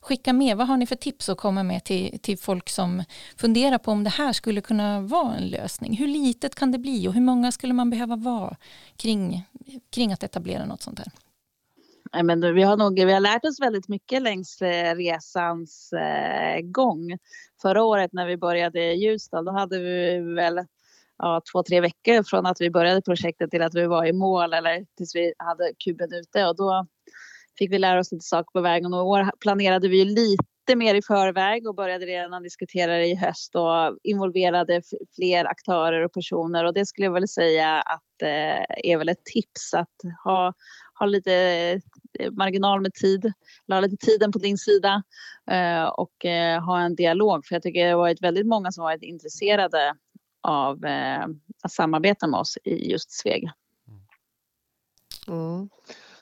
skicka 0.00 0.32
med? 0.32 0.56
Vad 0.56 0.66
har 0.66 0.76
ni 0.76 0.86
för 0.86 0.96
tips 0.96 1.28
att 1.28 1.38
komma 1.38 1.62
med 1.62 1.84
till, 1.84 2.18
till 2.18 2.38
folk 2.38 2.68
som 2.68 3.04
funderar 3.36 3.78
på 3.78 3.90
om 3.90 4.04
det 4.04 4.10
här 4.10 4.32
skulle 4.32 4.60
kunna 4.60 5.00
vara 5.00 5.34
en 5.34 5.48
lösning? 5.48 5.96
Hur 5.96 6.06
litet 6.06 6.54
kan 6.54 6.72
det 6.72 6.78
bli 6.78 7.08
och 7.08 7.14
hur 7.14 7.20
många 7.20 7.52
skulle 7.52 7.72
man 7.72 7.90
behöva 7.90 8.16
vara 8.16 8.56
kring, 8.96 9.44
kring 9.90 10.12
att 10.12 10.22
etablera 10.22 10.64
något 10.64 10.82
sånt 10.82 10.98
här? 10.98 11.08
Nej, 12.12 12.22
men 12.22 12.54
vi, 12.54 12.62
har 12.62 12.76
nog, 12.76 12.94
vi 12.94 13.12
har 13.12 13.20
lärt 13.20 13.44
oss 13.44 13.60
väldigt 13.60 13.88
mycket 13.88 14.22
längs 14.22 14.62
eh, 14.62 14.94
resans 14.94 15.92
eh, 15.92 16.60
gång. 16.60 17.18
Förra 17.62 17.84
året 17.84 18.12
när 18.12 18.26
vi 18.26 18.36
började 18.36 18.92
i 18.92 19.04
Ljusdal 19.04 19.44
då 19.44 19.52
hade 19.52 19.78
vi 19.78 20.18
väl 20.34 20.64
ja, 21.18 21.42
två, 21.52 21.62
tre 21.62 21.80
veckor 21.80 22.22
från 22.22 22.46
att 22.46 22.60
vi 22.60 22.70
började 22.70 23.02
projektet 23.02 23.50
till 23.50 23.62
att 23.62 23.74
vi 23.74 23.86
var 23.86 24.06
i 24.06 24.12
mål 24.12 24.52
eller 24.52 24.86
tills 24.96 25.14
vi 25.14 25.34
hade 25.38 25.72
kuben 25.84 26.12
ute. 26.12 26.46
Och 26.46 26.56
då 26.56 26.86
fick 27.58 27.72
vi 27.72 27.78
lära 27.78 28.00
oss 28.00 28.12
lite 28.12 28.24
saker 28.24 28.50
på 28.52 28.60
vägen. 28.60 28.94
Och 28.94 29.00
i 29.00 29.02
år 29.02 29.30
planerade 29.40 29.88
vi 29.88 30.04
lite 30.04 30.76
mer 30.76 30.94
i 30.94 31.02
förväg 31.02 31.68
och 31.68 31.74
började 31.74 32.06
redan 32.06 32.42
diskutera 32.42 32.96
det 32.96 33.06
i 33.06 33.14
höst 33.14 33.56
och 33.56 33.98
involverade 34.02 34.82
fler 35.16 35.44
aktörer 35.44 36.04
och 36.04 36.12
personer. 36.12 36.64
Och 36.64 36.74
det 36.74 36.86
skulle 36.86 37.06
jag 37.06 37.12
väl 37.12 37.28
säga 37.28 37.80
att 37.80 38.22
eh, 38.22 38.90
är 38.90 38.96
väl 38.96 39.08
ett 39.08 39.24
tips 39.24 39.74
att 39.74 39.96
ha, 40.24 40.52
ha 40.98 41.06
lite 41.06 41.32
eh, 42.18 42.30
marginal 42.32 42.80
med 42.80 42.94
tid, 42.94 43.32
la 43.66 43.80
lite 43.80 44.06
tiden 44.06 44.32
på 44.32 44.38
din 44.38 44.58
sida 44.58 45.02
eh, 45.50 45.84
och 45.84 46.24
eh, 46.24 46.64
ha 46.64 46.80
en 46.80 46.94
dialog. 46.94 47.46
För 47.46 47.54
jag 47.54 47.62
tycker 47.62 47.84
det 47.84 47.90
har 47.90 47.98
varit 47.98 48.22
väldigt 48.22 48.46
många 48.46 48.72
som 48.72 48.84
varit 48.84 49.02
intresserade 49.02 49.94
av 50.42 50.84
eh, 50.84 51.26
att 51.62 51.72
samarbeta 51.72 52.26
med 52.26 52.40
oss 52.40 52.58
i 52.64 52.90
just 52.90 53.10
Sveg. 53.10 53.50
Mm. 55.28 55.68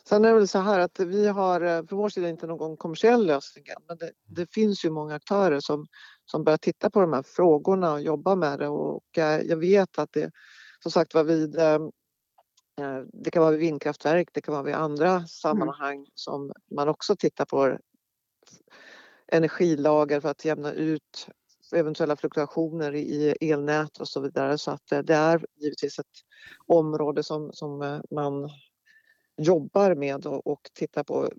Sen 0.08 0.24
är 0.24 0.28
det 0.28 0.34
väl 0.34 0.48
så 0.48 0.58
här 0.58 0.78
att 0.78 1.00
vi 1.00 1.26
har 1.26 1.60
eh, 1.60 1.86
från 1.86 1.98
vår 1.98 2.08
sida 2.08 2.28
inte 2.28 2.46
någon 2.46 2.76
kommersiell 2.76 3.26
lösning 3.26 3.64
än, 3.68 3.82
men 3.88 3.96
det, 3.96 4.12
det, 4.24 4.52
finns 4.54 4.84
ju 4.84 4.90
många 4.90 5.14
aktörer 5.14 5.60
som, 5.60 5.86
som 6.24 6.44
börjar 6.44 6.56
titta 6.56 6.90
på 6.90 7.00
de 7.00 7.12
här 7.12 7.22
frågorna 7.22 7.92
och 7.92 8.00
jobba 8.00 8.34
med 8.34 8.58
det 8.58 8.68
och 8.68 9.18
eh, 9.18 9.40
jag 9.40 9.56
vet 9.56 9.98
att 9.98 10.12
det 10.12 10.30
som 10.82 10.92
sagt 10.92 11.14
var 11.14 11.24
vid 11.24 11.58
eh, 11.58 11.78
det 13.12 13.30
kan 13.30 13.42
vara 13.42 13.50
vid 13.50 13.60
vindkraftverk, 13.60 14.28
det 14.32 14.40
kan 14.40 14.52
vara 14.54 14.62
vid 14.62 14.74
andra 14.74 15.26
sammanhang 15.26 15.96
mm. 15.96 16.06
som 16.14 16.52
man 16.70 16.88
också 16.88 17.16
tittar 17.16 17.44
på 17.44 17.78
energilager 19.32 20.20
för 20.20 20.28
att 20.28 20.44
jämna 20.44 20.72
ut 20.72 21.28
eventuella 21.72 22.16
fluktuationer 22.16 22.94
i 22.94 23.34
elnät 23.40 23.98
och 23.98 24.08
så 24.08 24.20
vidare. 24.20 24.58
Så 24.58 24.70
att 24.70 24.86
det 24.86 25.14
är 25.14 25.44
givetvis 25.60 25.98
ett 25.98 26.06
område 26.66 27.22
som, 27.22 27.52
som 27.52 28.00
man 28.10 28.50
jobbar 29.36 29.94
med 29.94 30.26
och, 30.26 30.46
och 30.46 30.70
tittar 30.74 31.02
på 31.04 31.30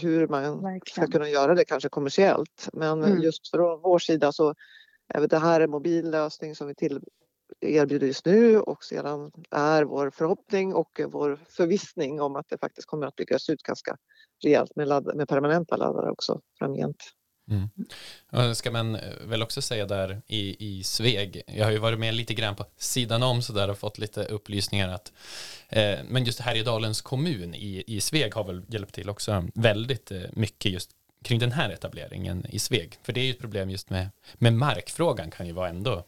hur 0.00 0.28
man 0.28 0.62
Verkligen. 0.62 1.06
ska 1.06 1.12
kunna 1.12 1.28
göra 1.28 1.54
det 1.54 1.64
kanske 1.64 1.88
kommersiellt. 1.88 2.68
Men 2.72 3.04
mm. 3.04 3.22
just 3.22 3.50
från 3.50 3.80
vår 3.82 3.98
sida 3.98 4.32
så 4.32 4.54
är 5.08 5.26
det 5.26 5.38
här 5.38 5.60
en 5.60 5.70
mobil 5.70 6.10
lösning 6.10 6.54
som 6.54 6.66
vi 6.66 6.74
till 6.74 7.00
erbjuder 7.60 8.06
just 8.06 8.26
nu 8.26 8.60
och 8.60 8.84
sedan 8.84 9.32
är 9.50 9.82
vår 9.84 10.10
förhoppning 10.10 10.74
och 10.74 11.00
vår 11.08 11.38
förvissning 11.48 12.20
om 12.20 12.36
att 12.36 12.48
det 12.48 12.58
faktiskt 12.58 12.88
kommer 12.88 13.06
att 13.06 13.16
byggas 13.16 13.50
ut 13.50 13.62
ganska 13.62 13.96
rejält 14.44 14.76
med, 14.76 14.88
ladd, 14.88 15.16
med 15.16 15.28
permanenta 15.28 15.76
laddare 15.76 16.10
också 16.10 16.40
framgent. 16.58 16.96
Mm. 17.50 17.68
Och 18.30 18.56
ska 18.56 18.70
man 18.70 18.94
eh, 18.94 19.00
väl 19.20 19.42
också 19.42 19.62
säga 19.62 19.86
där 19.86 20.22
i, 20.26 20.56
i 20.78 20.84
Sveg, 20.84 21.42
jag 21.46 21.64
har 21.64 21.72
ju 21.72 21.78
varit 21.78 21.98
med 21.98 22.14
lite 22.14 22.34
grann 22.34 22.56
på 22.56 22.66
sidan 22.76 23.22
om 23.22 23.42
så 23.42 23.52
där 23.52 23.70
och 23.70 23.78
fått 23.78 23.98
lite 23.98 24.24
upplysningar 24.24 24.88
att 24.88 25.12
eh, 25.68 25.98
men 26.08 26.24
just 26.24 26.40
Härjedalens 26.40 27.00
kommun 27.00 27.54
i, 27.54 27.84
i 27.86 28.00
Sveg 28.00 28.34
har 28.34 28.44
väl 28.44 28.62
hjälpt 28.68 28.94
till 28.94 29.10
också 29.10 29.48
väldigt 29.54 30.10
eh, 30.10 30.20
mycket 30.32 30.72
just 30.72 30.90
kring 31.24 31.38
den 31.38 31.52
här 31.52 31.70
etableringen 31.70 32.46
i 32.48 32.58
Sveg. 32.58 32.98
För 33.02 33.12
det 33.12 33.20
är 33.20 33.24
ju 33.24 33.30
ett 33.30 33.40
problem 33.40 33.70
just 33.70 33.90
med, 33.90 34.08
med 34.34 34.52
markfrågan 34.52 35.30
kan 35.30 35.46
ju 35.46 35.52
vara 35.52 35.68
ändå 35.68 36.04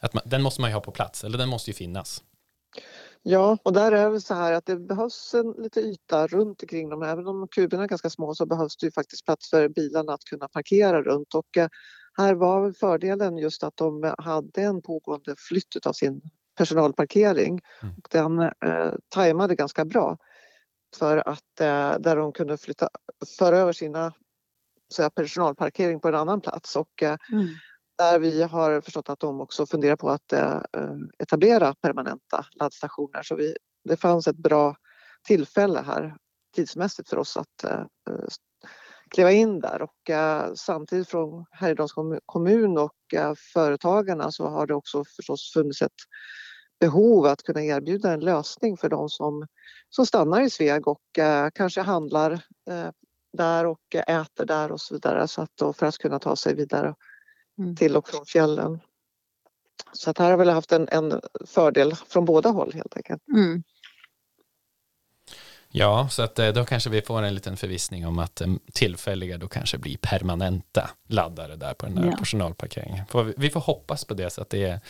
att 0.00 0.14
man, 0.14 0.22
den 0.26 0.42
måste 0.42 0.60
man 0.60 0.70
ju 0.70 0.74
ha 0.74 0.80
på 0.80 0.90
plats 0.90 1.24
eller 1.24 1.38
den 1.38 1.48
måste 1.48 1.70
ju 1.70 1.74
finnas. 1.74 2.22
Ja, 3.22 3.58
och 3.62 3.72
där 3.72 3.92
är 3.92 4.10
det 4.10 4.20
så 4.20 4.34
här 4.34 4.52
att 4.52 4.66
det 4.66 4.76
behövs 4.76 5.34
en 5.34 5.54
lite 5.58 5.80
yta 5.80 6.26
runt 6.26 6.62
omkring 6.62 6.88
dem. 6.88 7.02
Även 7.02 7.26
om 7.26 7.48
kuberna 7.48 7.82
är 7.82 7.88
ganska 7.88 8.10
små 8.10 8.34
så 8.34 8.46
behövs 8.46 8.76
det 8.76 8.86
ju 8.86 8.92
faktiskt 8.92 9.24
plats 9.24 9.50
för 9.50 9.68
bilarna 9.68 10.12
att 10.12 10.24
kunna 10.24 10.48
parkera 10.48 11.02
runt. 11.02 11.34
Och 11.34 11.56
eh, 11.56 11.68
här 12.16 12.34
var 12.34 12.72
fördelen 12.72 13.38
just 13.38 13.62
att 13.62 13.76
de 13.76 14.14
hade 14.18 14.62
en 14.62 14.82
pågående 14.82 15.34
flytt 15.38 15.86
av 15.86 15.92
sin 15.92 16.20
personalparkering. 16.58 17.60
Mm. 17.82 17.94
Och 17.94 18.08
den 18.10 18.40
eh, 18.40 18.92
tajmade 19.08 19.54
ganska 19.54 19.84
bra 19.84 20.16
för 20.96 21.28
att 21.28 21.60
eh, 21.60 21.98
där 21.98 22.16
de 22.16 22.32
kunde 22.32 22.56
flytta, 22.56 22.88
föra 23.38 23.58
över 23.58 23.72
sina 23.72 24.12
så 24.88 25.10
personalparkering 25.10 26.00
på 26.00 26.08
en 26.08 26.14
annan 26.14 26.40
plats. 26.40 26.76
Och, 26.76 27.02
eh, 27.02 27.16
mm 27.32 27.48
där 27.98 28.18
vi 28.18 28.42
har 28.42 28.80
förstått 28.80 29.08
att 29.08 29.20
de 29.20 29.40
också 29.40 29.66
funderar 29.66 29.96
på 29.96 30.10
att 30.10 30.32
eh, 30.32 30.62
eh, 30.72 30.94
etablera 31.18 31.74
permanenta 31.74 32.46
laddstationer. 32.54 33.22
Så 33.22 33.36
vi, 33.36 33.56
det 33.84 33.96
fanns 33.96 34.28
ett 34.28 34.36
bra 34.36 34.76
tillfälle 35.26 35.80
här 35.80 36.16
tidsmässigt 36.54 37.08
för 37.08 37.16
oss 37.16 37.36
att 37.36 37.64
eh, 37.64 37.84
kliva 39.10 39.32
in 39.32 39.60
där 39.60 39.82
och 39.82 40.10
samtidigt 40.54 41.08
från 41.08 41.44
Härjedalens 41.50 42.20
kommun 42.26 42.78
och 42.78 42.92
företagarna 43.54 44.30
så 44.30 44.48
har 44.48 44.66
det 44.66 44.74
också 44.74 45.04
förstås 45.16 45.52
funnits 45.52 45.82
ett 45.82 45.92
behov 46.80 47.26
att 47.26 47.42
kunna 47.42 47.62
erbjuda 47.64 48.12
en 48.12 48.20
lösning 48.20 48.76
för 48.76 48.88
de 48.88 49.08
som, 49.08 49.46
som 49.90 50.06
stannar 50.06 50.40
i 50.40 50.50
Sveg 50.50 50.88
och 50.88 51.02
kanske 51.54 51.80
handlar 51.80 52.44
där 53.32 53.66
och 53.66 53.94
äter 53.94 54.44
där 54.44 54.72
och 54.72 54.80
så 54.80 54.94
vidare 54.94 55.28
så 55.28 55.42
att, 55.42 55.76
för 55.76 55.86
att 55.86 55.98
kunna 55.98 56.18
ta 56.18 56.36
sig 56.36 56.54
vidare 56.54 56.94
mm. 57.58 57.76
till 57.76 57.96
och 57.96 58.08
från 58.08 58.26
fjällen. 58.26 58.80
Så 59.92 60.10
att 60.10 60.18
här 60.18 60.30
har 60.30 60.38
vi 60.38 60.50
haft 60.50 60.72
en, 60.72 60.88
en 60.88 61.20
fördel 61.46 61.94
från 61.94 62.24
båda 62.24 62.48
håll 62.48 62.72
helt 62.74 62.96
enkelt. 62.96 63.22
Mm. 63.28 63.62
Ja, 65.70 66.08
så 66.10 66.22
att 66.22 66.38
eh, 66.38 66.48
då 66.48 66.64
kanske 66.64 66.90
vi 66.90 67.02
får 67.02 67.22
en 67.22 67.34
liten 67.34 67.56
förvissning 67.56 68.06
om 68.06 68.18
att 68.18 68.40
eh, 68.40 68.48
tillfälliga 68.72 69.38
då 69.38 69.48
kanske 69.48 69.78
blir 69.78 69.96
permanenta 69.96 70.90
laddare 71.08 71.56
där 71.56 71.74
på 71.74 71.86
den 71.86 71.94
där 71.94 72.06
ja. 72.06 72.16
personalparkeringen. 72.16 73.04
vi 73.36 73.50
får 73.50 73.60
hoppas 73.60 74.04
på 74.04 74.14
det 74.14 74.30
så 74.30 74.42
att 74.42 74.50
det 74.50 74.64
är, 74.64 74.80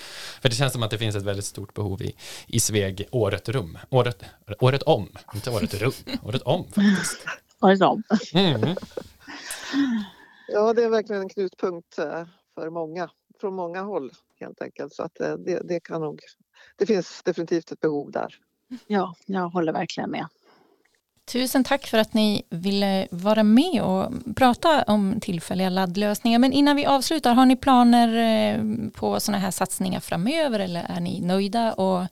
för 0.40 0.48
det 0.48 0.54
känns 0.54 0.72
som 0.72 0.82
att 0.82 0.90
det 0.90 0.98
finns 0.98 1.16
ett 1.16 1.22
väldigt 1.22 1.44
stort 1.44 1.74
behov 1.74 2.02
i, 2.02 2.16
i 2.46 2.60
Sveg 2.60 3.08
året 3.10 3.48
rum, 3.48 3.78
året, 3.90 4.24
året 4.60 4.82
om, 4.82 5.08
inte 5.34 5.50
året 5.50 5.74
rum, 5.74 5.92
året 6.22 6.42
om 6.42 6.64
faktiskt. 6.64 7.24
Året 7.60 7.82
om. 7.82 8.02
Mm. 8.34 8.76
Ja, 10.48 10.72
det 10.72 10.82
är 10.82 10.88
verkligen 10.88 11.22
en 11.22 11.28
knutpunkt 11.28 11.98
eh, 11.98 12.24
för 12.58 12.70
många, 12.70 13.10
från 13.40 13.54
många 13.54 13.82
håll 13.82 14.10
helt 14.40 14.62
enkelt. 14.62 14.94
Så 14.94 15.02
att 15.02 15.20
eh, 15.20 15.34
det, 15.34 15.60
det 15.64 15.80
kan 15.80 16.00
nog, 16.00 16.20
det 16.76 16.86
finns 16.86 17.22
definitivt 17.22 17.72
ett 17.72 17.80
behov 17.80 18.10
där. 18.10 18.34
Ja, 18.86 19.14
jag 19.26 19.48
håller 19.48 19.72
verkligen 19.72 20.10
med. 20.10 20.26
Tusen 21.32 21.64
tack 21.64 21.86
för 21.86 21.98
att 21.98 22.14
ni 22.14 22.42
ville 22.50 23.08
vara 23.10 23.42
med 23.42 23.82
och 23.82 24.12
prata 24.36 24.82
om 24.82 25.20
tillfälliga 25.20 25.68
laddlösningar. 25.68 26.38
Men 26.38 26.52
innan 26.52 26.76
vi 26.76 26.86
avslutar, 26.86 27.34
har 27.34 27.46
ni 27.46 27.56
planer 27.56 28.08
eh, 28.16 28.90
på 28.90 29.20
sådana 29.20 29.38
här 29.38 29.50
satsningar 29.50 30.00
framöver 30.00 30.60
eller 30.60 30.84
är 30.88 31.00
ni 31.00 31.20
nöjda 31.20 31.72
och 31.72 32.06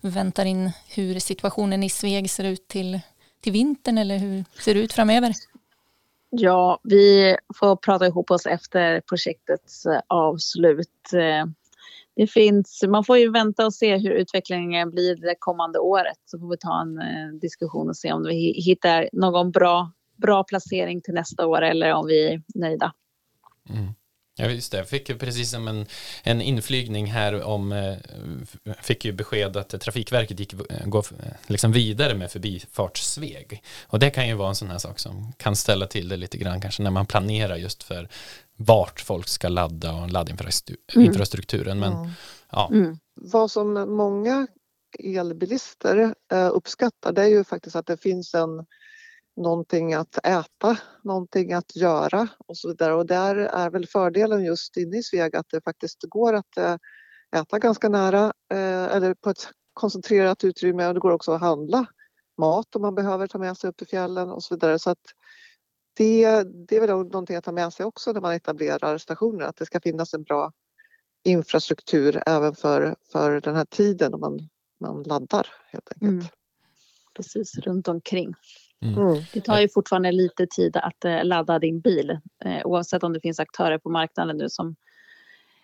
väntar 0.00 0.44
in 0.44 0.70
hur 0.88 1.18
situationen 1.18 1.82
i 1.82 1.90
Sveg 1.90 2.30
ser 2.30 2.44
ut 2.44 2.68
till, 2.68 3.00
till 3.40 3.52
vintern 3.52 3.98
eller 3.98 4.18
hur 4.18 4.44
ser 4.60 4.74
det 4.74 4.80
ut 4.80 4.92
framöver? 4.92 5.34
Ja, 6.30 6.80
vi 6.82 7.36
får 7.60 7.76
prata 7.76 8.06
ihop 8.06 8.30
oss 8.30 8.46
efter 8.46 9.00
projektets 9.00 9.86
eh, 9.86 10.00
avslut. 10.06 11.12
Eh, 11.14 11.46
det 12.16 12.26
finns, 12.26 12.84
man 12.88 13.04
får 13.04 13.18
ju 13.18 13.30
vänta 13.30 13.66
och 13.66 13.74
se 13.74 13.96
hur 13.96 14.10
utvecklingen 14.10 14.90
blir 14.90 15.16
det 15.16 15.34
kommande 15.38 15.78
året. 15.78 16.18
Så 16.24 16.38
får 16.38 16.50
vi 16.50 16.56
ta 16.56 16.80
en 16.80 16.98
eh, 16.98 17.38
diskussion 17.40 17.88
och 17.88 17.96
se 17.96 18.12
om 18.12 18.22
vi 18.22 18.52
hittar 18.52 19.08
någon 19.12 19.50
bra, 19.50 19.92
bra 20.16 20.44
placering 20.44 21.00
till 21.00 21.14
nästa 21.14 21.46
år 21.46 21.62
eller 21.62 21.92
om 21.92 22.06
vi 22.06 22.32
är 22.32 22.42
nöjda. 22.54 22.92
Mm. 23.68 23.92
Ja, 24.40 24.50
just 24.50 24.72
det. 24.72 24.78
Jag 24.78 24.88
fick 24.88 25.18
precis 25.18 25.50
som 25.50 25.68
en, 25.68 25.86
en 26.22 26.40
inflygning 26.40 27.06
här 27.06 27.42
om, 27.42 27.72
eh, 27.72 27.96
fick 28.82 29.04
ju 29.04 29.12
besked 29.12 29.56
att 29.56 29.80
Trafikverket 29.80 30.40
gick 30.40 30.54
gå 30.84 31.02
liksom 31.46 31.72
vidare 31.72 32.14
med 32.14 32.30
förbifartssveg. 32.30 33.62
Och 33.86 33.98
det 33.98 34.10
kan 34.10 34.28
ju 34.28 34.34
vara 34.34 34.48
en 34.48 34.54
sån 34.54 34.70
här 34.70 34.78
sak 34.78 34.98
som 34.98 35.32
kan 35.36 35.56
ställa 35.56 35.86
till 35.86 36.08
det 36.08 36.16
lite 36.16 36.38
grann 36.38 36.60
kanske 36.60 36.82
när 36.82 36.90
man 36.90 37.06
planerar 37.06 37.56
just 37.56 37.82
för 37.82 38.08
vart 38.56 39.00
folk 39.00 39.28
ska 39.28 39.48
ladda 39.48 39.92
och 39.92 40.10
laddinfrastrukturen. 40.10 41.80
Men, 41.80 41.92
mm. 41.92 42.10
Ja. 42.50 42.70
Mm. 42.72 42.98
Vad 43.14 43.50
som 43.50 43.72
många 43.96 44.46
elbilister 44.98 46.14
eh, 46.32 46.50
uppskattar 46.52 47.12
det 47.12 47.22
är 47.22 47.28
ju 47.28 47.44
faktiskt 47.44 47.76
att 47.76 47.86
det 47.86 47.96
finns 47.96 48.34
en 48.34 48.66
någonting 49.40 49.94
att 49.94 50.26
äta, 50.26 50.76
någonting 51.02 51.52
att 51.52 51.76
göra 51.76 52.28
och 52.46 52.56
så 52.56 52.68
vidare. 52.68 52.94
Och 52.94 53.06
där 53.06 53.36
är 53.36 53.70
väl 53.70 53.86
fördelen 53.86 54.44
just 54.44 54.76
inne 54.76 54.98
i 54.98 55.02
Sveg 55.02 55.36
att 55.36 55.48
det 55.50 55.60
faktiskt 55.64 55.98
går 56.02 56.32
att 56.34 56.56
eh, 56.56 56.76
äta 57.36 57.58
ganska 57.58 57.88
nära 57.88 58.32
eh, 58.52 58.96
eller 58.96 59.14
på 59.14 59.30
ett 59.30 59.48
koncentrerat 59.72 60.44
utrymme 60.44 60.86
och 60.86 60.94
det 60.94 61.00
går 61.00 61.10
också 61.10 61.32
att 61.32 61.40
handla 61.40 61.86
mat 62.38 62.76
om 62.76 62.82
man 62.82 62.94
behöver 62.94 63.26
ta 63.26 63.38
med 63.38 63.56
sig 63.56 63.70
upp 63.70 63.82
i 63.82 63.86
fjällen 63.86 64.30
och 64.30 64.42
så 64.42 64.54
vidare. 64.54 64.78
Så 64.78 64.90
att 64.90 65.14
det, 65.96 66.42
det 66.42 66.76
är 66.76 66.80
väl 66.80 66.90
någonting 66.90 67.36
att 67.36 67.44
ta 67.44 67.52
med 67.52 67.72
sig 67.72 67.86
också 67.86 68.12
när 68.12 68.20
man 68.20 68.34
etablerar 68.34 68.98
stationer, 68.98 69.44
att 69.44 69.56
det 69.56 69.66
ska 69.66 69.80
finnas 69.80 70.14
en 70.14 70.22
bra 70.22 70.52
infrastruktur 71.24 72.22
även 72.26 72.54
för, 72.54 72.96
för 73.12 73.40
den 73.40 73.56
här 73.56 73.64
tiden 73.64 74.10
när 74.10 74.18
man, 74.18 74.48
man 74.80 75.02
laddar 75.02 75.46
helt 75.66 75.92
enkelt. 75.92 76.10
Mm. 76.10 76.26
Precis, 77.14 77.58
runt 77.58 77.88
omkring. 77.88 78.34
Mm. 78.82 78.98
Mm. 78.98 79.22
Det 79.32 79.40
tar 79.40 79.60
ju 79.60 79.68
fortfarande 79.68 80.12
lite 80.12 80.46
tid 80.46 80.76
att 80.76 81.04
eh, 81.04 81.24
ladda 81.24 81.58
din 81.58 81.80
bil 81.80 82.10
eh, 82.44 82.66
oavsett 82.66 83.02
om 83.02 83.12
det 83.12 83.20
finns 83.20 83.40
aktörer 83.40 83.78
på 83.78 83.90
marknaden 83.90 84.36
nu 84.36 84.48
som 84.48 84.76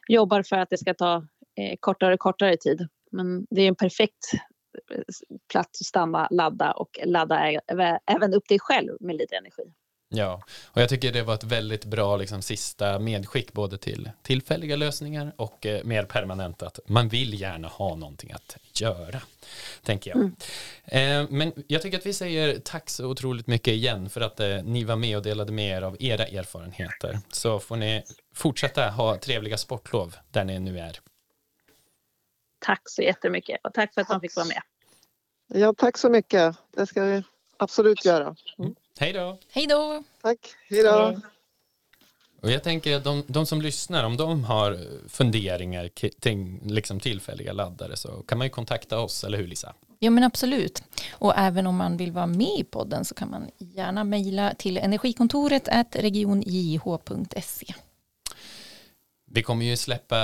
jobbar 0.09 0.43
för 0.43 0.57
att 0.57 0.71
det 0.71 0.79
ska 0.79 0.95
ta 0.95 1.17
eh, 1.57 1.77
kortare 1.81 2.15
och 2.15 2.21
kortare 2.21 2.57
tid. 2.57 2.89
Men 3.13 3.47
det 3.51 3.63
är 3.63 3.69
en 3.69 3.75
perfekt 3.75 4.33
plats 5.53 5.81
att 5.81 5.87
stanna, 5.87 6.29
ladda 6.31 6.73
och 6.73 6.99
ladda 7.05 7.61
även 8.07 8.35
upp 8.35 8.49
dig 8.49 8.59
själv 8.61 8.97
med 9.01 9.17
lite 9.17 9.37
energi. 9.37 9.73
Ja, 10.09 10.43
och 10.67 10.83
jag 10.83 10.89
tycker 10.89 11.13
det 11.13 11.23
var 11.23 11.35
ett 11.35 11.45
väldigt 11.45 11.85
bra 11.85 12.17
liksom, 12.17 12.43
sista 12.43 12.99
medskick 12.99 13.53
både 13.53 13.79
till 13.79 14.11
tillfälliga 14.23 14.77
lösningar 14.77 15.33
och 15.37 15.67
eh, 15.67 15.85
mer 15.85 16.05
permanent 16.05 16.63
att 16.63 16.79
man 16.87 17.09
vill 17.09 17.41
gärna 17.41 17.69
ha 17.69 17.95
någonting 17.95 18.33
att 18.33 18.57
göra, 18.73 19.21
tänker 19.83 20.11
jag. 20.11 20.25
Eh, 20.85 21.27
men 21.31 21.53
jag 21.67 21.83
tycker 21.83 21.99
att 21.99 22.07
vi 22.07 22.13
säger 22.13 22.59
tack 22.59 22.91
så 22.91 23.07
otroligt 23.07 23.47
mycket 23.47 23.75
igen 23.75 24.11
för 24.11 24.21
att 24.21 24.41
eh, 24.41 24.63
ni 24.63 24.85
var 24.85 24.97
med 24.97 25.17
och 25.17 25.23
delade 25.23 25.53
med 25.53 25.77
er 25.77 25.83
av 25.83 25.97
era 26.01 26.27
erfarenheter. 26.27 27.19
Så 27.33 27.61
får 27.61 27.77
ni 27.77 28.03
fortsätta 28.35 28.91
ha 28.91 29.19
trevliga 29.19 29.59
sportlov 29.59 30.17
där 30.31 30.45
ni 30.45 30.59
nu 30.59 30.79
är. 30.79 31.01
Tack 32.59 32.83
så 32.85 33.03
jättemycket 33.03 33.61
och 33.65 33.75
tack 33.75 33.95
för 33.95 34.01
att 34.01 34.09
man 34.09 34.21
fick 34.21 34.37
vara 34.37 34.47
med. 34.47 34.63
Ja, 35.49 35.75
tack 35.79 35.99
så 35.99 36.09
mycket. 36.09 36.57
Det 36.77 36.87
ska 36.87 37.05
vi 37.05 37.23
absolut 37.57 38.05
göra. 38.05 38.37
Hej 38.99 39.13
då! 39.13 39.39
Hej 39.53 39.67
då! 39.67 40.03
Tack, 40.23 40.39
hej 40.69 40.83
då. 40.83 41.21
Och 42.43 42.51
jag 42.51 42.63
tänker 42.63 42.97
att 42.97 43.05
de, 43.05 43.23
de 43.27 43.47
som 43.47 43.63
lyssnar, 43.63 44.05
om 44.05 44.17
de 44.17 44.45
har 44.45 44.79
funderingar 45.09 45.89
kring 46.21 46.61
liksom 46.65 47.01
tillfälliga 47.01 47.53
laddare 47.53 47.97
så 47.97 48.09
kan 48.09 48.39
man 48.39 48.47
ju 48.47 48.51
kontakta 48.51 48.99
oss, 48.99 49.25
eller 49.25 49.39
hur 49.39 49.47
Lisa? 49.47 49.75
Ja 49.99 50.11
men 50.11 50.25
absolut. 50.25 50.83
Och 51.13 51.33
även 51.37 51.67
om 51.67 51.77
man 51.77 51.97
vill 51.97 52.13
vara 52.13 52.27
med 52.27 52.59
i 52.59 52.65
podden 52.65 53.05
så 53.05 53.15
kan 53.15 53.31
man 53.31 53.51
gärna 53.59 54.05
mejla 54.05 54.55
till 54.55 54.77
energikontoret 54.77 55.69
regionjh.se. 55.93 57.75
Vi 59.31 59.43
kommer 59.43 59.65
ju 59.65 59.77
släppa 59.77 60.17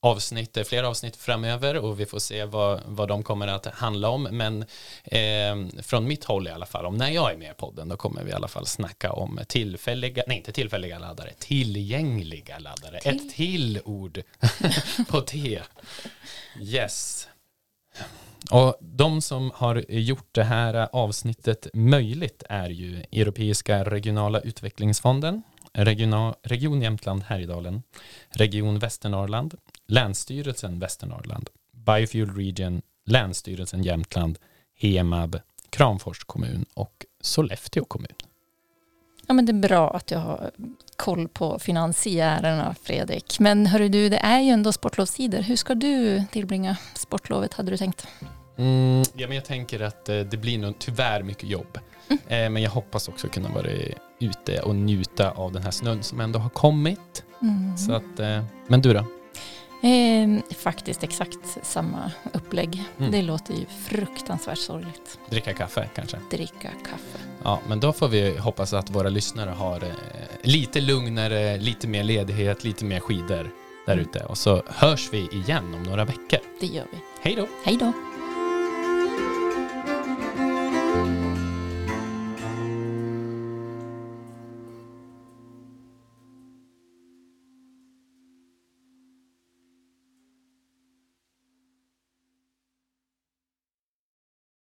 avsnitt, 0.00 0.58
flera 0.66 0.88
avsnitt 0.88 1.16
framöver 1.16 1.76
och 1.76 2.00
vi 2.00 2.06
får 2.06 2.18
se 2.18 2.44
vad, 2.44 2.80
vad 2.86 3.08
de 3.08 3.22
kommer 3.22 3.46
att 3.48 3.66
handla 3.66 4.08
om. 4.08 4.22
Men 4.22 4.62
eh, 5.04 5.82
från 5.82 6.04
mitt 6.06 6.24
håll 6.24 6.48
i 6.48 6.50
alla 6.50 6.66
fall, 6.66 6.86
om 6.86 6.96
när 6.96 7.10
jag 7.10 7.32
är 7.32 7.36
med 7.36 7.50
i 7.50 7.54
podden, 7.54 7.88
då 7.88 7.96
kommer 7.96 8.24
vi 8.24 8.30
i 8.30 8.34
alla 8.34 8.48
fall 8.48 8.66
snacka 8.66 9.12
om 9.12 9.40
tillfälliga, 9.48 10.22
nej 10.26 10.36
inte 10.36 10.52
tillfälliga 10.52 10.98
laddare, 10.98 11.30
tillgängliga 11.38 12.58
laddare. 12.58 13.00
Till- 13.00 13.16
Ett 13.16 13.34
till 13.34 13.80
ord 13.84 14.22
på 15.08 15.20
T. 15.20 15.60
Yes. 16.60 17.28
Och 18.50 18.76
de 18.80 19.20
som 19.22 19.50
har 19.54 19.84
gjort 19.88 20.28
det 20.32 20.44
här 20.44 20.88
avsnittet 20.92 21.66
möjligt 21.74 22.42
är 22.48 22.68
ju 22.70 23.02
Europeiska 23.12 23.84
regionala 23.84 24.40
utvecklingsfonden, 24.40 25.42
Regional, 25.78 26.34
Region 26.42 26.82
Jämtland 26.82 27.22
Härjedalen, 27.22 27.82
Region 28.30 28.78
Västernorrland, 28.78 29.54
Länsstyrelsen 29.86 30.78
Västernorrland, 30.78 31.50
Biofuel 31.72 32.34
Region, 32.34 32.82
Länsstyrelsen 33.04 33.82
Jämtland, 33.82 34.38
HEMAB, 34.80 35.36
Kramfors 35.70 36.24
kommun 36.24 36.64
och 36.74 37.04
Sollefteå 37.20 37.84
kommun. 37.84 38.12
Ja 39.26 39.34
men 39.34 39.46
det 39.46 39.52
är 39.52 39.68
bra 39.68 39.90
att 39.90 40.10
jag 40.10 40.18
har 40.18 40.50
koll 40.96 41.28
på 41.28 41.58
finansiärerna 41.58 42.74
Fredrik. 42.82 43.40
Men 43.40 43.66
hörru 43.66 43.88
du, 43.88 44.08
det 44.08 44.18
är 44.18 44.40
ju 44.40 44.50
ändå 44.50 44.72
sportlovstider. 44.72 45.42
Hur 45.42 45.56
ska 45.56 45.74
du 45.74 46.24
tillbringa 46.32 46.76
sportlovet 46.94 47.54
hade 47.54 47.70
du 47.70 47.76
tänkt? 47.76 48.06
Mm, 48.56 49.02
ja, 49.14 49.26
men 49.26 49.36
jag 49.36 49.44
tänker 49.44 49.80
att 49.80 50.08
eh, 50.08 50.20
det 50.20 50.36
blir 50.36 50.58
nog 50.58 50.78
tyvärr 50.78 51.22
mycket 51.22 51.48
jobb. 51.48 51.78
Eh, 52.08 52.50
men 52.50 52.62
jag 52.62 52.70
hoppas 52.70 53.08
också 53.08 53.28
kunna 53.28 53.48
vara 53.48 53.66
ute 54.20 54.60
och 54.60 54.76
njuta 54.76 55.30
av 55.30 55.52
den 55.52 55.62
här 55.62 55.70
snön 55.70 56.02
som 56.02 56.20
ändå 56.20 56.38
har 56.38 56.50
kommit. 56.50 57.24
Mm. 57.42 57.76
Så 57.76 57.92
att, 57.92 58.20
eh, 58.20 58.44
men 58.66 58.82
du 58.82 58.92
då? 58.92 59.04
Eh, 59.82 60.54
faktiskt 60.56 61.02
exakt 61.02 61.58
samma 61.62 62.10
upplägg. 62.32 62.84
Mm. 62.98 63.12
Det 63.12 63.22
låter 63.22 63.54
ju 63.54 63.66
fruktansvärt 63.66 64.58
sorgligt. 64.58 65.18
Dricka 65.30 65.52
kaffe 65.52 65.88
kanske? 65.94 66.16
Dricka 66.30 66.70
kaffe. 66.84 67.18
Ja, 67.44 67.60
men 67.68 67.80
då 67.80 67.92
får 67.92 68.08
vi 68.08 68.38
hoppas 68.38 68.72
att 68.72 68.90
våra 68.90 69.08
lyssnare 69.08 69.50
har 69.50 69.84
eh, 69.84 69.90
lite 70.42 70.80
lugnare, 70.80 71.58
lite 71.58 71.88
mer 71.88 72.04
ledighet, 72.04 72.64
lite 72.64 72.84
mer 72.84 73.00
skidor 73.00 73.50
där 73.86 73.96
ute. 73.96 74.24
Och 74.24 74.38
så 74.38 74.62
hörs 74.66 75.08
vi 75.12 75.28
igen 75.32 75.74
om 75.74 75.82
några 75.82 76.04
veckor. 76.04 76.38
Det 76.60 76.66
gör 76.66 76.86
vi. 76.92 76.98
Hej 77.22 77.34
då! 77.34 77.46
Hej 77.64 77.76
då! 77.76 78.07